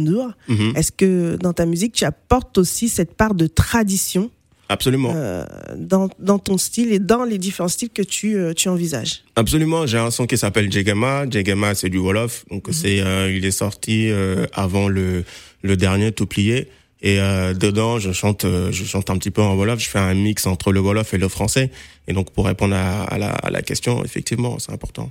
Mhm. 0.48 0.74
Est-ce 0.76 0.92
que 0.92 1.36
dans 1.38 1.54
ta 1.54 1.66
musique, 1.66 1.94
tu 1.94 2.06
apportes 2.06 2.58
aussi 2.58 2.90
cette 2.90 3.14
part 3.16 3.34
de 3.34 3.48
tradition 3.48 4.30
Absolument. 4.70 5.12
euh, 5.16 5.46
dans, 5.76 6.10
dans 6.20 6.40
ton 6.40 6.58
style 6.58 6.94
et 6.94 7.00
dans 7.00 7.26
les 7.26 7.38
différents 7.38 7.68
styles 7.68 7.90
que 7.90 8.04
tu, 8.04 8.36
euh, 8.38 8.54
tu 8.54 8.70
envisages? 8.70 9.24
Absolument, 9.36 9.86
j'ai 9.86 9.98
un 9.98 10.12
son 10.12 10.28
qui 10.28 10.38
s'appelle 10.38 10.72
Jegama. 10.72 11.26
Jegama, 11.30 11.76
c'est 11.76 11.90
du 11.90 11.98
Wolof. 11.98 12.46
Donc 12.52 12.68
c'est, 12.72 13.02
euh, 13.02 13.32
il 13.36 13.44
est 13.46 13.52
sorti 13.52 14.10
avant 14.54 14.88
le 14.88 15.24
le 15.64 15.78
dernier 15.78 16.12
tout 16.12 16.26
plié. 16.26 16.70
Et 17.04 17.20
euh, 17.20 17.54
dedans, 17.54 17.98
je 18.00 18.12
chante, 18.12 18.46
euh, 18.46 18.72
je 18.72 18.84
chante 18.84 19.10
un 19.10 19.18
petit 19.18 19.32
peu 19.32 19.42
en 19.42 19.56
Wolof. 19.56 19.80
Je 19.80 19.90
fais 19.90 20.00
un 20.00 20.14
mix 20.14 20.46
entre 20.46 20.72
le 20.72 20.80
Wolof 20.80 21.14
et 21.14 21.18
le 21.18 21.28
français. 21.28 21.72
Et 22.08 22.14
donc 22.14 22.32
pour 22.32 22.46
répondre 22.46 22.76
à, 22.76 23.04
à 23.04 23.18
la, 23.18 23.30
à 23.32 23.50
la 23.50 23.62
question, 23.64 24.04
effectivement, 24.06 24.60
c'est 24.60 24.72
important. 24.72 25.10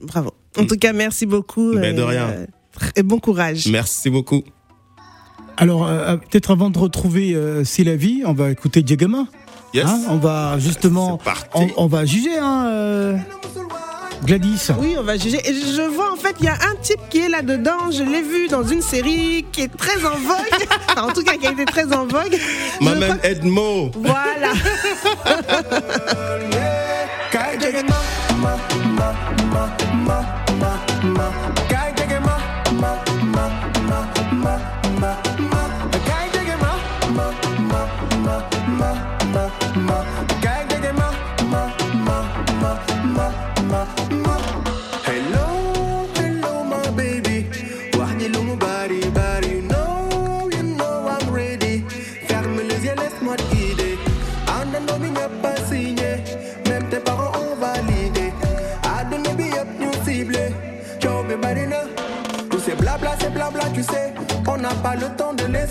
Bravo. 0.00 0.32
En 0.58 0.64
tout 0.66 0.76
cas, 0.76 0.92
merci 0.92 1.26
beaucoup. 1.26 1.74
Ben, 1.74 1.94
de 1.96 2.02
et, 2.02 2.04
rien. 2.04 2.28
euh, 2.28 2.46
et 2.96 3.02
bon 3.02 3.18
courage. 3.18 3.66
Merci 3.68 4.10
beaucoup. 4.10 4.42
Alors, 5.56 5.86
euh, 5.86 6.16
peut-être 6.16 6.50
avant 6.50 6.70
de 6.70 6.78
retrouver 6.78 7.34
euh, 7.34 7.62
C'est 7.64 7.84
la 7.84 7.94
vie, 7.96 8.22
on 8.26 8.32
va 8.32 8.50
écouter 8.50 8.82
Jagama. 8.84 9.26
Yes. 9.72 9.86
Hein, 9.86 10.00
on 10.10 10.16
va 10.18 10.58
justement, 10.58 11.18
C'est 11.18 11.24
parti. 11.24 11.48
on, 11.54 11.68
on 11.84 11.86
va 11.88 12.04
juger, 12.04 12.36
hein, 12.38 12.66
euh, 12.68 13.16
Gladys. 14.24 14.70
Oui, 14.78 14.96
on 14.98 15.02
va 15.02 15.16
juger. 15.16 15.40
Et 15.48 15.52
je 15.52 15.82
vois 15.82 16.12
en 16.12 16.16
fait, 16.16 16.36
il 16.40 16.46
y 16.46 16.48
a 16.48 16.54
un 16.54 16.74
type 16.80 17.00
qui 17.10 17.18
est 17.20 17.28
là-dedans. 17.28 17.90
Je 17.90 18.02
l'ai 18.02 18.22
vu 18.22 18.48
dans 18.48 18.64
une 18.64 18.82
série 18.82 19.44
qui 19.52 19.62
est 19.62 19.76
très 19.76 20.04
en 20.04 20.16
vogue. 20.16 20.66
en 20.96 21.12
tout 21.12 21.22
cas, 21.22 21.36
qui 21.36 21.46
a 21.46 21.52
été 21.52 21.64
très 21.64 21.92
en 21.92 22.06
vogue. 22.06 22.38
Maman 22.80 23.16
Edmo. 23.22 23.90
Voilà. 23.94 24.52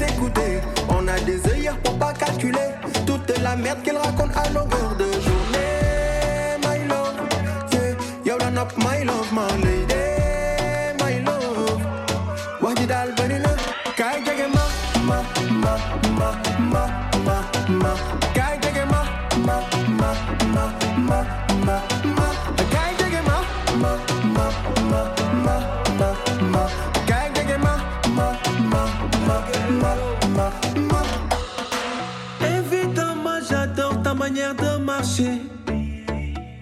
écouter. 0.02 0.62
On 0.90 1.08
a 1.08 1.20
des 1.20 1.40
œillères 1.50 1.78
pour 1.80 1.98
pas 1.98 2.14
calculer 2.14 2.70
toute 3.06 3.38
la 3.40 3.56
merde 3.56 3.82
qu'ils 3.84 3.98
racontent 3.98 4.34
à 4.36 4.50
longueur 4.50 4.96
de 4.98 5.06
journée. 5.06 6.58
My 6.62 6.88
love, 6.88 7.16
yeah, 8.26 8.38
lady, 8.38 8.78
my 8.78 9.04
love. 9.06 9.13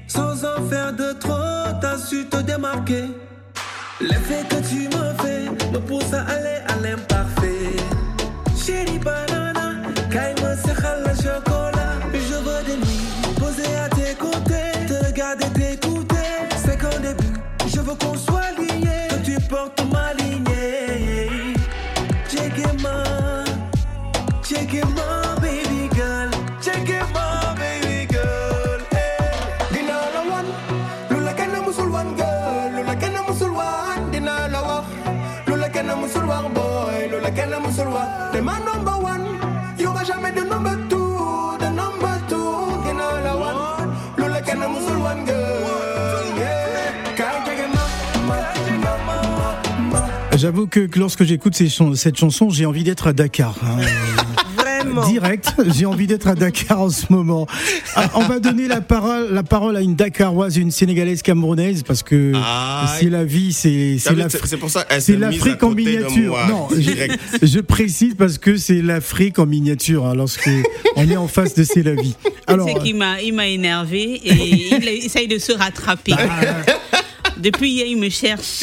Sans 0.08 0.44
en 0.44 0.70
faire 0.70 0.92
de 0.92 1.14
trop, 1.14 1.80
t'as 1.80 1.98
su 1.98 2.26
te 2.26 2.36
démarquer. 2.42 3.06
L'effet 4.02 4.44
que 4.50 4.56
tu 4.68 4.90
me 4.90 5.14
fais 5.24 5.50
me 5.72 5.80
pousse 5.80 6.14
à 6.14 6.24
aller 6.24 6.60
à 6.68 6.76
l'imparfait. 6.82 7.78
Chérie, 8.58 9.00
J'avoue 50.42 50.66
que, 50.66 50.80
que 50.88 50.98
lorsque 50.98 51.24
j'écoute 51.24 51.54
cette 51.56 52.18
chanson, 52.18 52.50
j'ai 52.50 52.66
envie 52.66 52.84
d'être 52.84 53.06
à 53.06 53.14
Dakar. 53.14 53.56
hein. 53.64 53.78
Vraiment. 54.58 55.08
Direct, 55.08 55.54
j'ai 55.68 55.86
envie 55.86 56.08
d'être 56.08 56.28
à 56.28 56.34
Dakar 56.34 56.82
en 56.82 56.90
ce 56.90 57.06
moment. 57.12 57.46
Ah, 57.96 58.10
on 58.16 58.22
va 58.22 58.40
donner 58.40 58.68
la 58.68 58.82
parole, 58.82 59.32
la 59.32 59.44
parole 59.44 59.78
à 59.78 59.82
une 59.82 59.96
Dakaroise, 59.96 60.58
une 60.58 60.72
Sénégalaise 60.72 61.22
camerounaise, 61.22 61.84
parce 61.84 62.02
que 62.02 62.32
Ah, 62.36 62.92
c'est 63.00 63.10
la 63.12 63.24
vie, 63.24 63.54
c'est 63.54 63.98
c'est 64.00 65.16
l'Afrique 65.18 65.62
en 65.62 65.76
miniature. 65.76 66.32
moi, 66.32 66.48
Non, 66.50 66.68
je, 66.72 67.60
précise 67.60 68.16
parce 68.18 68.40
que 68.40 68.58
c'est 68.58 68.82
l'Afrique 68.82 69.38
en 69.38 69.46
miniature 69.46 70.08
hein, 70.08 70.16
lorsque 70.16 70.50
on 70.96 71.08
est 71.08 71.18
en 71.18 71.28
face 71.28 71.54
de 71.54 71.64
C'est 71.64 71.84
la 71.84 71.94
vie. 71.94 72.16
Alors, 72.48 72.68
c'est 72.68 72.80
qu'il 72.82 72.96
m'a, 72.96 73.22
il 73.22 73.36
m'a 73.36 73.48
énervé 73.48 74.20
et 74.24 74.34
il 74.82 74.88
essaye 74.88 75.28
de 75.28 75.38
se 75.38 75.52
rattraper. 75.52 76.16
Depuis 77.38 77.72
hier, 77.72 77.86
il 77.88 77.98
me 77.98 78.10
cherche. 78.10 78.62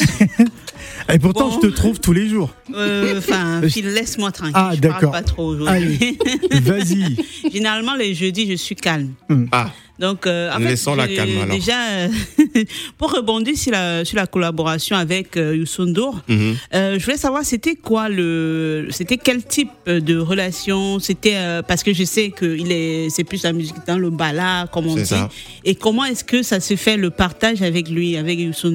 Et 1.13 1.19
pourtant, 1.19 1.49
bon. 1.49 1.55
je 1.61 1.67
te 1.67 1.73
trouve 1.73 1.99
tous 1.99 2.13
les 2.13 2.27
jours. 2.29 2.51
Euh, 2.73 3.17
Enfin, 3.17 3.61
Phil, 3.69 3.87
laisse-moi 3.87 4.31
tranquille. 4.31 4.53
Ah, 4.55 4.71
je 4.75 4.79
d'accord. 4.79 5.11
parle 5.11 5.13
pas 5.13 5.21
trop 5.23 5.45
aujourd'hui. 5.47 6.17
Vas-y. 6.51 7.17
Généralement, 7.51 7.95
les 7.95 8.13
jeudis, 8.13 8.49
je 8.49 8.55
suis 8.55 8.75
calme. 8.75 9.13
Ah, 9.51 9.71
Donc, 9.99 10.25
euh, 10.27 10.49
en 10.53 10.57
fait, 10.59 10.65
Laissons-la 10.65 11.07
je- 11.07 11.15
calme, 11.15 11.37
alors. 11.41 11.55
Déjà, 11.55 11.73
euh, 11.89 12.07
pour 12.97 13.11
rebondir 13.11 13.57
sur 13.57 13.71
la, 13.71 14.05
sur 14.05 14.15
la 14.17 14.27
collaboration 14.27 14.95
avec 14.95 15.35
euh, 15.37 15.55
Youssou 15.57 15.85
mhm. 15.85 16.55
euh, 16.73 16.97
je 16.99 17.03
voulais 17.03 17.17
savoir 17.17 17.43
c'était 17.43 17.75
quoi 17.75 18.07
le, 18.09 18.87
c'était 18.91 19.17
quel 19.17 19.43
type 19.43 19.69
de 19.87 20.17
relation, 20.17 20.99
c'était 20.99 21.35
euh, 21.35 21.61
parce 21.61 21.83
que 21.83 21.93
je 21.93 22.03
sais 22.03 22.29
que 22.29 22.45
il 22.57 22.71
est, 22.71 23.09
c'est 23.09 23.23
plus 23.23 23.43
la 23.43 23.51
musique 23.53 23.75
dans 23.87 23.97
le 23.97 24.09
bala, 24.09 24.67
comme 24.71 24.87
on 24.87 24.95
C'est 24.95 25.01
dit. 25.01 25.07
ça. 25.09 25.29
Et 25.65 25.75
comment 25.75 26.05
est-ce 26.05 26.23
que 26.23 26.43
ça 26.43 26.59
se 26.59 26.75
fait 26.75 26.97
le 26.97 27.09
partage 27.09 27.61
avec 27.61 27.89
lui, 27.89 28.15
avec 28.17 28.39
Youssou 28.39 28.69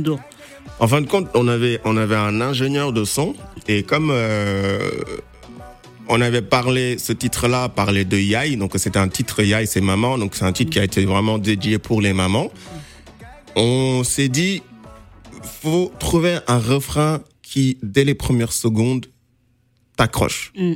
En 0.80 0.88
fin 0.88 1.00
de 1.00 1.06
compte, 1.06 1.28
on 1.34 1.48
avait, 1.48 1.80
on 1.84 1.96
avait 1.96 2.16
un 2.16 2.40
ingénieur 2.40 2.92
de 2.92 3.04
son 3.04 3.34
et 3.68 3.82
comme 3.82 4.10
euh, 4.10 4.90
on 6.08 6.20
avait 6.20 6.42
parlé, 6.42 6.98
ce 6.98 7.12
titre-là 7.12 7.68
parlait 7.68 8.04
de 8.04 8.18
Yai, 8.18 8.56
donc 8.56 8.72
c'était 8.76 8.98
un 8.98 9.08
titre 9.08 9.42
Yai, 9.42 9.66
c'est 9.66 9.80
maman, 9.80 10.18
donc 10.18 10.34
c'est 10.34 10.44
un 10.44 10.52
titre 10.52 10.70
qui 10.70 10.78
a 10.78 10.84
été 10.84 11.04
vraiment 11.04 11.38
dédié 11.38 11.78
pour 11.78 12.00
les 12.00 12.12
mamans. 12.12 12.50
On 13.56 14.02
s'est 14.04 14.28
dit, 14.28 14.62
faut 15.42 15.92
trouver 15.98 16.38
un 16.46 16.58
refrain 16.58 17.20
qui, 17.42 17.78
dès 17.82 18.04
les 18.04 18.14
premières 18.14 18.52
secondes, 18.52 19.06
t'accroche. 19.96 20.52
Mm. 20.56 20.74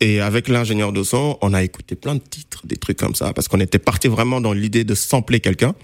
Et 0.00 0.20
avec 0.20 0.46
l'ingénieur 0.48 0.92
de 0.92 1.02
son, 1.02 1.38
on 1.42 1.52
a 1.54 1.62
écouté 1.64 1.96
plein 1.96 2.14
de 2.14 2.20
titres, 2.20 2.64
des 2.66 2.76
trucs 2.76 2.98
comme 2.98 3.16
ça, 3.16 3.32
parce 3.32 3.48
qu'on 3.48 3.58
était 3.58 3.80
parti 3.80 4.06
vraiment 4.06 4.40
dans 4.40 4.52
l'idée 4.52 4.84
de 4.84 4.94
sampler 4.94 5.40
quelqu'un. 5.40 5.74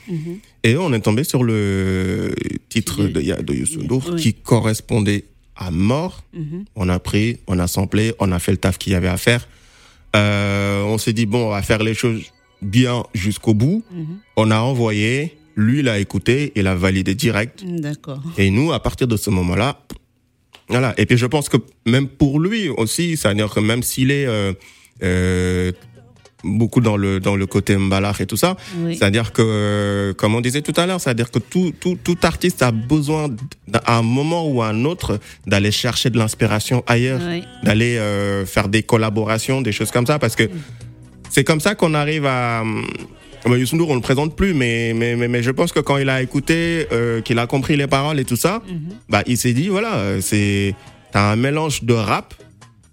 Et 0.63 0.77
on 0.77 0.93
est 0.93 1.01
tombé 1.01 1.25
sur 1.25 1.43
le 1.43 2.33
titre 2.69 3.03
de, 3.05 3.21
de 3.21 4.13
Oui. 4.13 4.21
qui 4.23 4.35
correspondait 4.35 5.25
à 5.57 5.71
mort. 5.73 6.23
On 6.77 6.89
a 6.89 6.99
pris, 7.01 7.39
on 7.49 7.59
a 7.59 7.67
samplé, 7.67 8.15
on 8.21 8.31
a 8.31 8.39
fait 8.39 8.53
le 8.53 8.59
taf 8.59 8.79
qu'il 8.79 8.93
y 8.93 8.97
avait 8.97 9.09
à 9.09 9.17
faire. 9.17 9.49
Euh, 10.15 10.83
on 10.85 10.97
s'est 10.99 11.13
dit, 11.13 11.27
bon, 11.27 11.47
on 11.47 11.51
va 11.51 11.63
faire 11.63 11.83
les 11.83 11.95
choses 11.95 12.23
bien 12.63 13.03
jusqu'au 13.15 13.53
bout. 13.55 13.83
On 14.37 14.51
a 14.53 14.59
envoyé, 14.61 15.37
lui 15.57 15.83
l'a 15.83 15.99
écouté, 15.99 16.53
il 16.55 16.69
a 16.69 16.77
validé 16.77 17.17
direct. 17.17 17.65
D'accord. 17.67 18.23
Et 18.39 18.51
nous, 18.51 18.73
à 18.73 18.81
partir 18.81 19.09
de 19.09 19.17
ce 19.17 19.31
moment-là, 19.31 19.81
voilà. 20.69 20.95
Et 20.97 21.07
puis 21.07 21.17
je 21.19 21.27
pense 21.27 21.49
que 21.49 21.57
même 21.87 22.09
pour 22.09 22.41
lui 22.41 22.69
aussi, 22.69 23.17
c'est-à-dire 23.17 23.51
que 23.53 23.61
même 23.61 23.83
s'il 23.83 24.11
est 24.11 24.27
euh, 24.27 24.53
euh, 25.03 25.73
beaucoup 26.43 26.81
dans 26.83 26.97
le 26.97 27.21
dans 27.21 27.37
le 27.37 27.47
côté 27.47 27.77
mbalach 27.77 28.21
et 28.21 28.27
tout 28.27 28.37
ça, 28.37 28.57
Oui. 28.79 28.97
c'est-à-dire 28.97 29.33
que, 29.33 29.43
euh, 29.45 30.13
comme 30.15 30.35
on 30.35 30.41
disait 30.43 30.61
tout 30.63 30.75
à 30.77 30.85
l'heure, 30.87 31.01
c'est-à-dire 31.01 31.31
que 31.31 31.39
tout, 31.39 31.73
tout, 31.81 31.97
tout 32.03 32.19
artiste 32.23 32.63
a 32.63 32.71
besoin, 32.71 33.29
à 33.73 33.97
un 33.99 34.03
moment 34.03 34.47
ou 34.47 34.61
à 34.63 34.69
un 34.69 34.85
autre, 34.85 35.19
d'aller 35.47 35.71
chercher 35.71 36.11
de 36.11 36.19
l'inspiration 36.19 36.85
ailleurs, 36.87 37.21
Oui. 37.27 37.43
d'aller 37.63 37.97
euh, 37.97 38.45
faire 38.45 38.69
des 38.69 38.83
collaborations, 38.83 39.63
des 39.63 39.73
choses 39.73 39.91
comme 39.91 40.07
ça, 40.07 40.19
parce 40.19 40.37
que 40.37 40.51
c'est 41.31 41.45
comme 41.45 41.61
ça 41.61 41.75
qu'on 41.75 41.95
arrive 41.95 42.27
à... 42.27 42.63
bah, 43.51 43.59
Youssou 43.59 43.77
N'Dour, 43.77 43.91
on 43.91 43.95
le 43.95 44.01
présente 44.01 44.35
plus, 44.37 44.55
mais, 44.55 44.93
mais, 44.95 45.17
mais, 45.17 45.29
mais 45.29 45.43
je 45.43 45.51
pense 45.51 45.73
que 45.73 45.81
quand 45.81 45.97
il 45.99 46.09
a 46.09 46.23
écouté, 46.23 46.87
euh, 46.93 47.21
qu'il 47.21 47.39
a 47.39 47.47
compris 47.47 47.77
les 47.77 47.87
paroles 47.87 48.19
et 48.21 48.25
tout 48.25 48.37
ça, 48.37 48.63
bah, 49.09 49.23
il 49.27 49.37
s'est 49.37 49.53
dit, 49.53 49.69
voilà, 49.69 49.95
euh, 49.97 50.21
c'est... 50.21 50.75
T'as 51.13 51.31
un 51.31 51.37
mélange 51.37 51.85
de 51.85 51.95
rap 51.95 52.35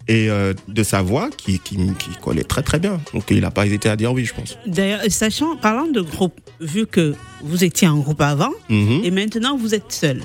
et 0.06 0.30
euh, 0.30 0.54
de 0.68 0.82
sa 0.84 1.02
voix 1.02 1.28
qui, 1.36 1.58
qui, 1.58 1.76
qui 1.76 2.10
collait 2.20 2.44
très 2.44 2.62
très 2.62 2.78
bien. 2.78 3.00
Donc 3.14 3.24
il 3.30 3.40
n'a 3.40 3.50
pas 3.50 3.66
hésité 3.66 3.88
à 3.88 3.96
dire 3.96 4.12
oui, 4.12 4.24
je 4.24 4.32
pense. 4.34 4.56
D'ailleurs, 4.64 5.00
sachant, 5.08 5.56
parlant 5.56 5.88
de 5.88 6.00
groupe, 6.00 6.38
vu 6.60 6.86
que 6.86 7.14
vous 7.42 7.64
étiez 7.64 7.88
en 7.88 7.98
groupe 7.98 8.20
avant 8.20 8.52
Mhm. 8.68 9.00
et 9.02 9.10
maintenant 9.10 9.56
vous 9.56 9.74
êtes 9.74 9.90
seul. 9.90 10.22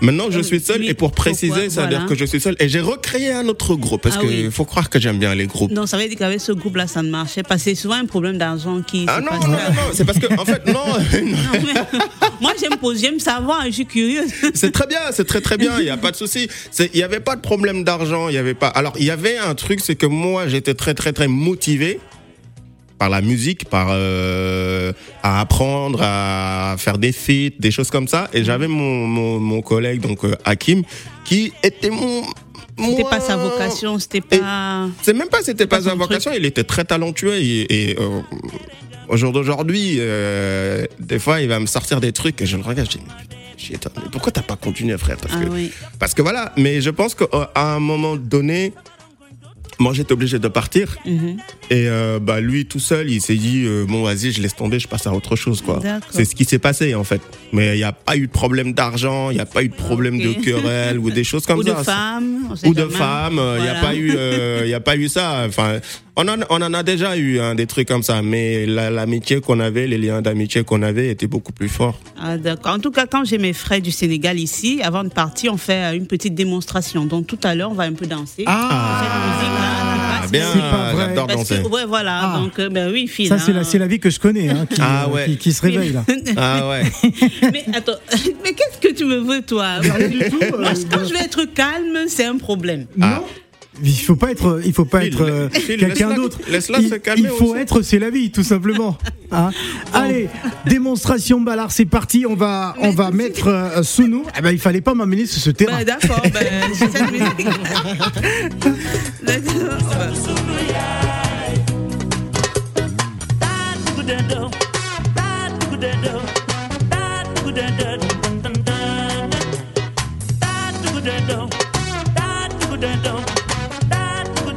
Maintenant, 0.00 0.30
je 0.30 0.38
Euh, 0.38 0.42
suis 0.42 0.60
seul 0.60 0.84
et 0.84 0.94
pour 0.94 1.12
préciser, 1.12 1.68
ça 1.70 1.82
veut 1.82 1.88
dire 1.88 2.06
que 2.06 2.14
je 2.14 2.24
suis 2.24 2.40
seul 2.40 2.56
et 2.58 2.68
j'ai 2.68 2.80
recréé 2.80 3.32
un 3.32 3.46
autre 3.48 3.74
groupe 3.74 4.02
parce 4.02 4.16
Ah 4.18 4.24
oui. 4.24 4.48
faut 4.50 4.64
croire 4.64 4.88
que 4.88 4.98
j'aime 4.98 5.18
bien 5.18 5.34
les 5.34 5.46
groupes. 5.46 5.70
Non, 5.70 5.86
ça 5.86 5.98
veut 5.98 6.08
dire 6.08 6.16
qu'avec 6.18 6.40
ce 6.40 6.52
groupe-là, 6.52 6.86
ça 6.86 7.02
ne 7.02 7.10
marchait 7.10 7.42
pas. 7.42 7.58
C'est 7.58 7.74
souvent 7.74 7.94
un 7.96 8.06
problème 8.06 8.38
d'argent 8.38 8.80
qui 8.82 9.04
Ah 9.08 9.20
non, 9.20 9.32
non, 9.40 9.48
non, 9.48 9.52
non, 9.52 9.82
c'est 9.92 10.04
parce 10.04 10.18
que 10.18 10.32
en 10.40 10.44
fait, 10.44 10.66
non, 10.66 10.72
non. 10.72 10.98
Non, 11.20 11.60
mais- 11.64 11.98
Moi, 12.40 12.52
j'aime 12.58 12.76
poser, 12.78 13.06
j'aime 13.06 13.20
savoir, 13.20 13.64
je 13.66 13.70
suis 13.72 13.86
curieuse. 13.86 14.30
c'est 14.54 14.72
très 14.72 14.86
bien, 14.86 15.00
c'est 15.12 15.26
très 15.26 15.40
très 15.42 15.58
bien, 15.58 15.78
il 15.78 15.84
y 15.86 15.90
a 15.90 15.96
pas 15.98 16.10
de 16.10 16.16
souci. 16.16 16.48
Il 16.78 16.98
y 16.98 17.02
avait 17.02 17.20
pas 17.20 17.36
de 17.36 17.40
problème 17.42 17.84
d'argent, 17.84 18.28
il 18.28 18.34
y 18.34 18.38
avait 18.38 18.54
pas. 18.54 18.68
Alors, 18.68 18.94
il 18.98 19.04
y 19.04 19.10
avait 19.10 19.36
un 19.36 19.54
truc, 19.54 19.80
c'est 19.82 19.96
que 19.96 20.06
moi, 20.06 20.48
j'étais 20.48 20.74
très 20.74 20.94
très 20.94 21.12
très 21.12 21.28
motivé 21.28 22.00
par 23.00 23.08
la 23.08 23.22
musique, 23.22 23.64
par 23.64 23.88
euh, 23.90 24.92
à 25.22 25.40
apprendre, 25.40 26.00
à 26.02 26.76
faire 26.78 26.98
des 26.98 27.12
feats, 27.12 27.56
des 27.58 27.70
choses 27.70 27.90
comme 27.90 28.06
ça. 28.06 28.28
Et 28.34 28.44
j'avais 28.44 28.68
mon, 28.68 29.06
mon, 29.06 29.40
mon 29.40 29.62
collègue 29.62 30.00
donc 30.02 30.22
euh, 30.24 30.36
Hakim 30.44 30.82
qui 31.24 31.52
était 31.62 31.88
mon 31.88 32.22
C'était 32.78 33.04
pas 33.04 33.20
sa 33.20 33.36
vocation, 33.38 33.98
c'était 33.98 34.20
pas. 34.20 34.86
C'est 35.02 35.14
même 35.14 35.28
pas, 35.28 35.42
c'était 35.42 35.66
pas, 35.66 35.78
pas 35.78 35.84
sa 35.88 35.94
vocation. 35.94 36.30
Il 36.36 36.44
était 36.44 36.64
très 36.64 36.84
talentueux 36.84 37.36
et, 37.36 37.90
et, 37.90 37.98
euh, 37.98 38.20
au 39.08 39.16
jour 39.16 39.32
d'aujourd'hui, 39.32 39.96
euh, 39.98 40.84
des 40.98 41.18
fois, 41.18 41.40
il 41.40 41.48
va 41.48 41.58
me 41.58 41.66
sortir 41.66 42.00
des 42.00 42.12
trucs 42.12 42.40
et 42.42 42.46
je 42.46 42.56
le 42.58 42.62
regarde. 42.62 42.88
Je 42.90 42.98
dis, 42.98 43.04
mais 43.72 43.78
pourquoi 44.12 44.30
t'as 44.32 44.42
pas 44.42 44.56
continué, 44.56 44.96
frère? 44.98 45.16
Parce 45.16 45.34
Ah 45.36 45.42
que, 45.44 45.50
oui. 45.50 45.70
parce 45.98 46.12
que 46.14 46.20
voilà. 46.22 46.52
Mais 46.58 46.80
je 46.82 46.90
pense 46.90 47.14
qu'à 47.14 47.26
un 47.56 47.80
moment 47.80 48.16
donné, 48.16 48.72
moi, 49.80 49.94
j'étais 49.94 50.12
obligé 50.12 50.38
de 50.38 50.48
partir. 50.48 50.96
Mhm. 51.06 51.38
Et 51.70 51.88
euh, 51.88 52.18
bah 52.20 52.40
lui 52.40 52.66
tout 52.66 52.78
seul, 52.78 53.10
il 53.10 53.20
s'est 53.20 53.34
dit 53.36 53.64
euh, 53.64 53.86
bon 53.88 54.02
vas-y, 54.02 54.30
je 54.30 54.42
laisse 54.42 54.54
tomber, 54.54 54.78
je 54.78 54.86
passe 54.86 55.06
à 55.06 55.12
autre 55.12 55.36
chose 55.36 55.62
quoi. 55.62 55.80
C'est 56.10 56.24
ce 56.24 56.34
qui 56.34 56.44
s'est 56.44 56.58
passé 56.58 56.94
en 56.94 57.04
fait. 57.04 57.20
Mais 57.52 57.74
il 57.74 57.78
n'y 57.78 57.84
a 57.84 57.92
pas 57.92 58.16
eu 58.16 58.26
de 58.26 58.32
problème 58.32 58.72
d'argent, 58.74 59.30
il 59.30 59.34
n'y 59.34 59.40
a 59.40 59.46
pas 59.46 59.62
eu 59.62 59.68
de 59.68 59.74
problème 59.74 60.18
de 60.18 60.32
querelle 60.44 60.98
ou 60.98 61.10
des 61.10 61.24
choses 61.24 61.46
comme 61.46 61.60
Ou 61.60 61.62
ça. 61.62 61.74
de 61.74 61.82
femmes. 61.82 62.54
Ou 62.64 62.74
de 62.74 62.86
femmes, 62.88 63.40
il 63.56 63.62
n'y 63.62 63.68
a 63.68 63.80
pas 63.80 63.94
eu, 63.94 64.12
il 64.66 64.74
a 64.74 64.80
pas 64.80 64.96
eu 64.96 65.08
ça. 65.08 65.44
Enfin, 65.46 65.80
on 66.16 66.26
en, 66.28 66.36
on 66.50 66.60
en 66.62 66.74
a 66.74 66.82
déjà 66.82 67.16
eu 67.16 67.38
hein, 67.40 67.54
des 67.54 67.66
trucs 67.66 67.88
comme 67.88 68.02
ça, 68.02 68.20
mais 68.22 68.66
la- 68.66 68.90
l'amitié 68.90 69.40
qu'on 69.40 69.60
avait, 69.60 69.86
les 69.86 69.96
liens 69.98 70.20
d'amitié 70.22 70.64
qu'on 70.64 70.82
avait 70.82 71.08
étaient 71.08 71.26
beaucoup 71.26 71.52
plus 71.52 71.68
forts. 71.68 71.98
Ah, 72.20 72.36
d'accord. 72.36 72.74
En 72.74 72.78
tout 72.78 72.90
cas, 72.90 73.06
quand 73.06 73.24
j'ai 73.24 73.38
mes 73.38 73.52
frères 73.52 73.80
du 73.80 73.90
Sénégal 73.90 74.38
ici, 74.38 74.80
avant 74.82 75.04
de 75.04 75.08
partir, 75.08 75.52
on 75.54 75.56
fait 75.56 75.92
euh, 75.92 75.96
une 75.96 76.06
petite 76.06 76.34
démonstration. 76.34 77.04
Donc 77.06 77.26
tout 77.26 77.38
à 77.44 77.54
l'heure, 77.54 77.70
on 77.70 77.74
va 77.74 77.84
un 77.84 77.92
peu 77.92 78.06
danser. 78.06 78.44
Ah, 78.46 79.02
Cette 79.02 79.12
musique-là 79.30 79.76
qui 80.22 80.22
passe, 80.22 80.30
bien, 80.30 81.06
j'adore 81.06 81.26
danser. 81.28 81.62
que, 81.62 81.68
ouais, 81.68 81.84
voilà. 81.86 82.20
Ah. 82.22 82.38
Donc, 82.40 82.58
euh, 82.58 82.68
ben 82.68 82.90
oui, 82.92 83.06
fille. 83.06 83.26
ça 83.28 83.38
c'est 83.38 83.52
la, 83.52 83.64
c'est 83.64 83.78
la 83.78 83.86
vie 83.86 83.98
que 84.00 84.10
je 84.10 84.18
connais, 84.20 84.48
hein, 84.50 84.66
qui, 84.72 84.80
Ah 84.84 85.08
ouais. 85.08 85.24
qui, 85.26 85.36
qui 85.38 85.52
se 85.52 85.62
réveille 85.62 85.92
là. 85.92 86.04
Ah 86.36 86.68
ouais. 86.68 86.82
mais 87.52 87.64
attends, 87.74 87.92
mais 88.44 88.52
qu'est-ce 88.52 88.78
que 88.86 88.92
tu 88.94 89.04
me 89.04 89.16
veux, 89.18 89.42
toi? 89.42 89.76
Rien 89.80 90.08
du 90.08 90.18
tout. 90.30 90.38
Euh, 90.42 90.74
quand 90.90 91.04
je 91.06 91.12
vais 91.14 91.20
être 91.24 91.44
calme, 91.54 91.98
c'est 92.08 92.24
un 92.26 92.36
problème. 92.36 92.86
Ah. 93.00 93.22
Il 93.82 93.94
faut 93.94 94.16
pas 94.16 94.30
être, 94.30 94.60
il 94.64 94.72
faut 94.72 94.84
pas 94.84 95.04
être 95.04 95.22
euh, 95.22 95.48
quelqu'un 95.48 96.14
d'autre. 96.14 96.38
laisse-la 96.48 96.78
Il, 96.80 96.88
se 96.88 96.94
calmer 96.96 97.22
il 97.22 97.28
faut 97.28 97.52
aussi. 97.52 97.60
être, 97.60 97.82
c'est 97.82 97.98
la 97.98 98.10
vie, 98.10 98.30
tout 98.30 98.44
simplement. 98.44 98.96
Hein 99.32 99.52
Allez, 99.92 100.28
démonstration 100.66 101.40
ballard, 101.40 101.70
c'est 101.70 101.84
parti. 101.84 102.26
On 102.28 102.34
va, 102.34 102.74
on 102.80 102.90
va 102.90 103.12
mettre 103.12 103.46
euh, 103.46 103.84
sous 103.84 104.08
nous. 104.08 104.24
Eh 104.36 104.42
ben, 104.42 104.50
il 104.50 104.58
fallait 104.58 104.80
pas 104.80 104.92
m'amener 104.92 105.24
sur 105.24 105.40
ce 105.40 105.50
terrain. 105.50 105.78
Bah, 105.78 105.84
D'accord, 105.84 106.20
cette 106.74 106.96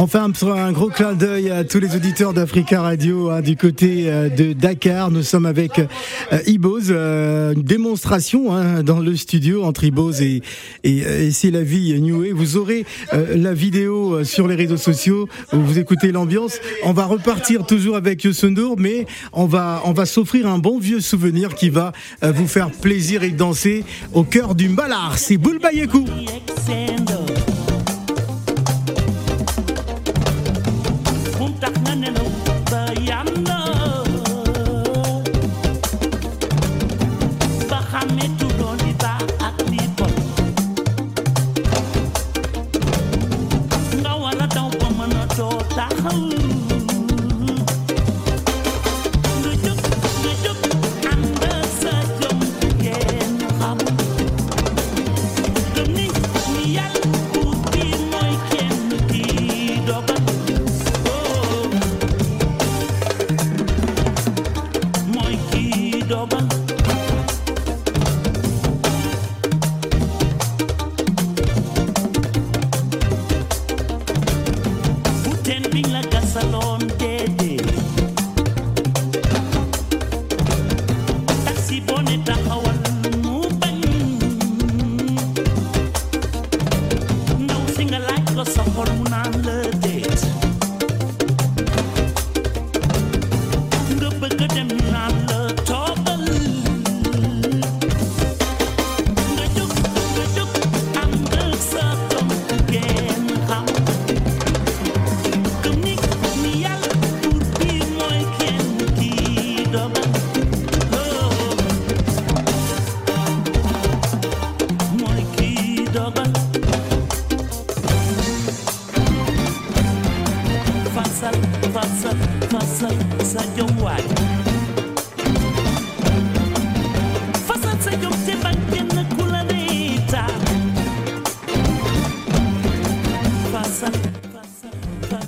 Enfin, 0.00 0.30
un, 0.42 0.70
gros 0.70 0.90
clin 0.90 1.14
d'œil 1.14 1.50
à 1.50 1.64
tous 1.64 1.80
les 1.80 1.96
auditeurs 1.96 2.32
d'Africa 2.32 2.82
Radio 2.82 3.30
hein, 3.30 3.40
du 3.40 3.56
côté 3.56 4.04
euh, 4.06 4.28
de 4.28 4.52
Dakar. 4.52 5.10
Nous 5.10 5.24
sommes 5.24 5.44
avec 5.44 5.80
euh, 5.80 6.38
Ibose, 6.46 6.90
euh, 6.90 7.52
une 7.54 7.64
démonstration 7.64 8.54
hein, 8.54 8.84
dans 8.84 9.00
le 9.00 9.16
studio 9.16 9.64
entre 9.64 9.82
Ibose 9.82 10.22
et, 10.22 10.40
et, 10.84 10.98
et 10.98 11.30
C'est 11.32 11.50
la 11.50 11.62
vie 11.62 12.00
New 12.00 12.20
Way. 12.20 12.30
Vous 12.30 12.56
aurez 12.56 12.86
euh, 13.12 13.36
la 13.36 13.52
vidéo 13.52 14.12
euh, 14.12 14.24
sur 14.24 14.46
les 14.46 14.54
réseaux 14.54 14.76
sociaux 14.76 15.28
vous 15.50 15.80
écoutez 15.80 16.12
l'ambiance. 16.12 16.60
On 16.84 16.92
va 16.92 17.06
repartir 17.06 17.66
toujours 17.66 17.96
avec 17.96 18.22
Yosundur, 18.22 18.76
mais 18.78 19.04
on 19.32 19.46
va, 19.46 19.82
on 19.84 19.92
va 19.92 20.06
s'offrir 20.06 20.46
un 20.46 20.58
bon 20.58 20.78
vieux 20.78 21.00
souvenir 21.00 21.56
qui 21.56 21.70
va 21.70 21.90
euh, 22.22 22.30
vous 22.30 22.46
faire 22.46 22.70
plaisir 22.70 23.24
et 23.24 23.30
danser 23.30 23.84
au 24.14 24.22
cœur 24.22 24.54
du 24.54 24.68
Mbalar. 24.68 25.18
C'est 25.18 25.38
Boulbayekou. 25.38 26.04
yanda 32.94 33.57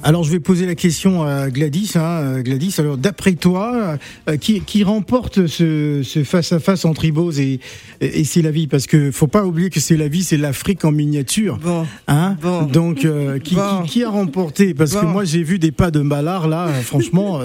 Alors 0.03 0.25
je 0.25 0.31
vais 0.31 0.41
poser 0.41 0.67
la 0.67 0.75
question 0.75 1.23
à 1.23 1.51
Gladys. 1.51 1.93
Hein, 1.95 2.01
euh, 2.03 2.43
Gladys, 2.43 2.75
alors 2.79 2.97
d'après 2.97 3.33
toi, 3.35 3.99
euh, 4.29 4.37
qui, 4.37 4.61
qui 4.61 4.83
remporte 4.85 5.47
ce, 5.47 6.03
ce 6.03 6.25
face-à-face 6.25 6.85
entre 6.85 7.05
Ibose 7.05 7.39
et, 7.41 7.61
et, 8.01 8.21
et 8.21 8.25
C'est 8.25 8.43
la 8.43 8.51
vie? 8.51 8.67
Parce 8.67 8.87
que 8.87 9.11
faut 9.11 9.27
pas 9.27 9.45
oublier 9.45 9.71
que 9.71 9.81
C'est 9.81 9.97
la 9.97 10.09
vie, 10.09 10.23
c'est 10.23 10.37
l'Afrique 10.37 10.85
en 10.85 10.93
miniature. 10.93 11.59
Bon. 11.63 11.87
Hein 12.09 12.37
Bon. 12.41 12.63
Donc 12.63 13.05
euh, 13.05 13.39
qui, 13.39 13.55
Bon. 13.55 13.83
qui, 13.85 13.91
qui 13.93 14.05
a 14.05 14.11
remporté? 14.11 14.75
Parce 14.75 14.95
que 14.95 15.05
moi 15.07 15.25
j'ai 15.25 15.43
vu 15.43 15.59
des 15.59 15.73
pas 15.73 15.91
de 15.91 16.01
Mbalard 16.01 16.49
là, 16.49 16.69
franchement, 16.83 17.41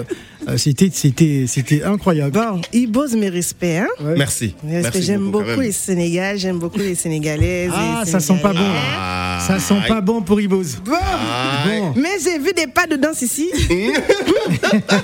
c'était 0.56 0.90
c'était 0.92 1.44
c'était 1.46 1.82
incroyable. 1.82 2.32
Bon, 2.32 2.60
Ibose, 2.72 3.14
mes 3.16 3.28
respects. 3.28 3.64
Hein 3.64 3.88
Ouais. 4.00 4.14
Merci. 4.16 4.54
Mes 4.62 4.76
respects. 4.76 4.94
Merci 4.94 5.06
J'aime 5.06 5.30
beaucoup 5.30 5.60
les 5.60 5.72
Sénégal, 5.72 6.38
j'aime 6.38 6.58
beaucoup 6.58 6.78
les 6.78 6.94
Sénégalaises. 6.94 7.72
Ah, 7.74 8.02
les 8.04 8.10
ça 8.10 8.20
sent 8.20 8.38
pas 8.42 8.52
bon. 8.52 8.60
Ah, 8.62 9.38
Ça 9.46 9.58
sent 9.58 9.80
pas 9.88 10.00
bon 10.00 10.22
pour 10.22 10.40
Ibose. 10.40 10.76
Bon. 10.84 10.92
Bon. 10.92 11.92
Mais 11.96 12.16
j'ai 12.22 12.38
vu 12.38 12.52
des 12.52 12.66
pas 12.66 12.86
de 12.86 12.96
danse 12.96 13.22
ici. 13.22 13.50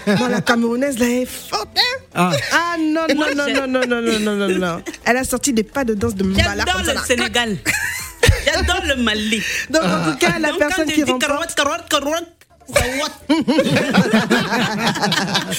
bon, 0.06 0.26
la 0.28 0.40
Camerounaise, 0.40 0.98
là, 0.98 1.06
elle 1.06 1.22
est 1.22 1.26
forte, 1.26 1.68
hein 1.76 1.98
Ah. 2.14 2.30
Ah 2.52 2.76
non, 2.78 3.06
non, 3.14 3.26
non, 3.34 3.46
non, 3.54 3.66
non, 3.66 3.86
non, 3.86 4.02
non, 4.02 4.20
non, 4.20 4.48
non, 4.48 4.58
non. 4.58 4.82
Elle 5.04 5.16
a 5.16 5.24
sorti 5.24 5.52
des 5.52 5.62
pas 5.64 5.84
de 5.84 5.94
danse 5.94 6.14
de 6.14 6.24
Mbala 6.24 6.44
J'adore 6.58 6.74
comme 6.74 6.84
ça, 6.84 6.92
le 6.92 6.98
là. 6.98 7.04
Sénégal. 7.04 7.56
J'adore 8.46 8.82
le 8.88 9.02
Mali. 9.02 9.42
Donc, 9.70 9.82
en 9.82 10.10
tout 10.12 10.18
cas, 10.18 10.38
la 10.40 10.50
Donc, 10.50 10.58
personne 10.58 10.86
quand 10.86 10.92
qui 10.92 11.04
dis 11.04 11.10
remporte... 11.10 11.54
carotte, 11.54 11.54
carotte, 11.54 11.88
carotte, 11.88 12.28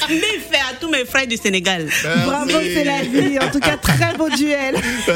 Mais 0.09 0.39
fait 0.49 0.57
à 0.57 0.73
tous 0.79 0.89
mes 0.89 1.05
frères 1.05 1.27
du 1.27 1.37
Sénégal. 1.37 1.87
Bravo, 2.25 2.51
c'est 2.61 2.83
la 2.83 3.01
vie. 3.01 3.39
En 3.39 3.49
tout 3.49 3.59
cas, 3.59 3.77
très 3.77 4.15
beau 4.17 4.29
duel. 4.29 4.75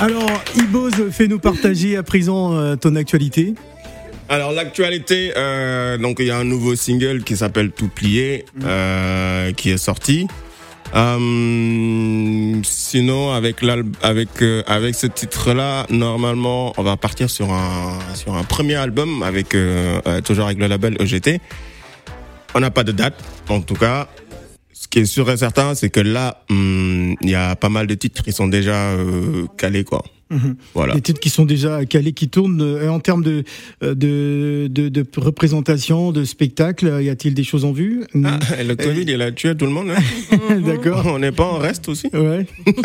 Alors, 0.00 0.44
Ibos, 0.56 1.10
fais-nous 1.10 1.38
partager 1.38 1.96
à 1.96 2.02
présent 2.02 2.54
euh, 2.54 2.76
ton 2.76 2.96
actualité. 2.96 3.54
Alors 4.28 4.50
l'actualité, 4.52 5.32
euh, 5.36 5.98
donc 5.98 6.16
il 6.18 6.26
y 6.26 6.30
a 6.32 6.36
un 6.36 6.44
nouveau 6.44 6.74
single 6.74 7.22
qui 7.22 7.36
s'appelle 7.36 7.70
Tout 7.70 7.88
plié, 7.88 8.44
euh, 8.64 9.52
qui 9.52 9.70
est 9.70 9.78
sorti. 9.78 10.26
Euh, 10.94 12.60
sinon 12.96 13.30
avec 13.32 13.56
avec 14.02 14.40
euh, 14.40 14.62
avec 14.66 14.94
ce 14.94 15.06
titre-là, 15.06 15.84
normalement, 15.90 16.72
on 16.78 16.82
va 16.82 16.96
partir 16.96 17.28
sur 17.28 17.52
un 17.52 17.98
sur 18.14 18.34
un 18.34 18.42
premier 18.42 18.76
album 18.76 19.22
avec 19.22 19.54
euh, 19.54 20.00
euh, 20.06 20.22
toujours 20.22 20.46
avec 20.46 20.58
le 20.58 20.66
label 20.66 20.96
EGT. 20.98 21.40
On 22.54 22.60
n'a 22.60 22.70
pas 22.70 22.84
de 22.84 22.92
date, 22.92 23.22
en 23.50 23.60
tout 23.60 23.74
cas. 23.74 24.08
Ce 24.72 24.88
qui 24.88 25.00
est 25.00 25.04
sûr 25.04 25.30
et 25.30 25.36
certain, 25.36 25.74
c'est 25.74 25.90
que 25.90 26.00
là, 26.00 26.42
hum, 26.48 27.16
il 27.20 27.28
y 27.28 27.34
a 27.34 27.54
pas 27.54 27.68
mal 27.68 27.86
de 27.86 27.94
titres 27.94 28.22
qui 28.22 28.32
sont 28.32 28.48
déjà 28.48 28.92
euh, 28.92 29.44
calés, 29.58 29.84
quoi. 29.84 30.02
Voilà. 30.74 30.94
Les 30.94 31.00
titres 31.00 31.20
qui 31.20 31.30
sont 31.30 31.44
déjà 31.44 31.84
calés, 31.86 32.12
qui 32.12 32.28
tournent 32.28 32.60
euh, 32.60 32.88
en 32.90 32.98
termes 33.00 33.22
de, 33.22 33.44
euh, 33.84 33.94
de, 33.94 34.66
de, 34.68 34.88
de 34.88 35.04
représentation, 35.16 36.10
de 36.10 36.24
spectacle. 36.24 36.98
Y 37.00 37.10
a-t-il 37.10 37.32
des 37.34 37.44
choses 37.44 37.64
en 37.64 37.72
vue? 37.72 38.04
Ah, 38.24 38.38
le 38.66 38.74
Covid, 38.74 39.04
il 39.06 39.22
a 39.22 39.30
tué 39.30 39.56
tout 39.56 39.66
le 39.66 39.70
monde. 39.72 39.90
hein. 39.90 40.58
D'accord. 40.66 41.04
On 41.06 41.18
n'est 41.20 41.30
pas 41.32 41.44
en 41.44 41.58
reste 41.58 41.88
aussi. 41.88 42.08
Ouais. 42.12 42.46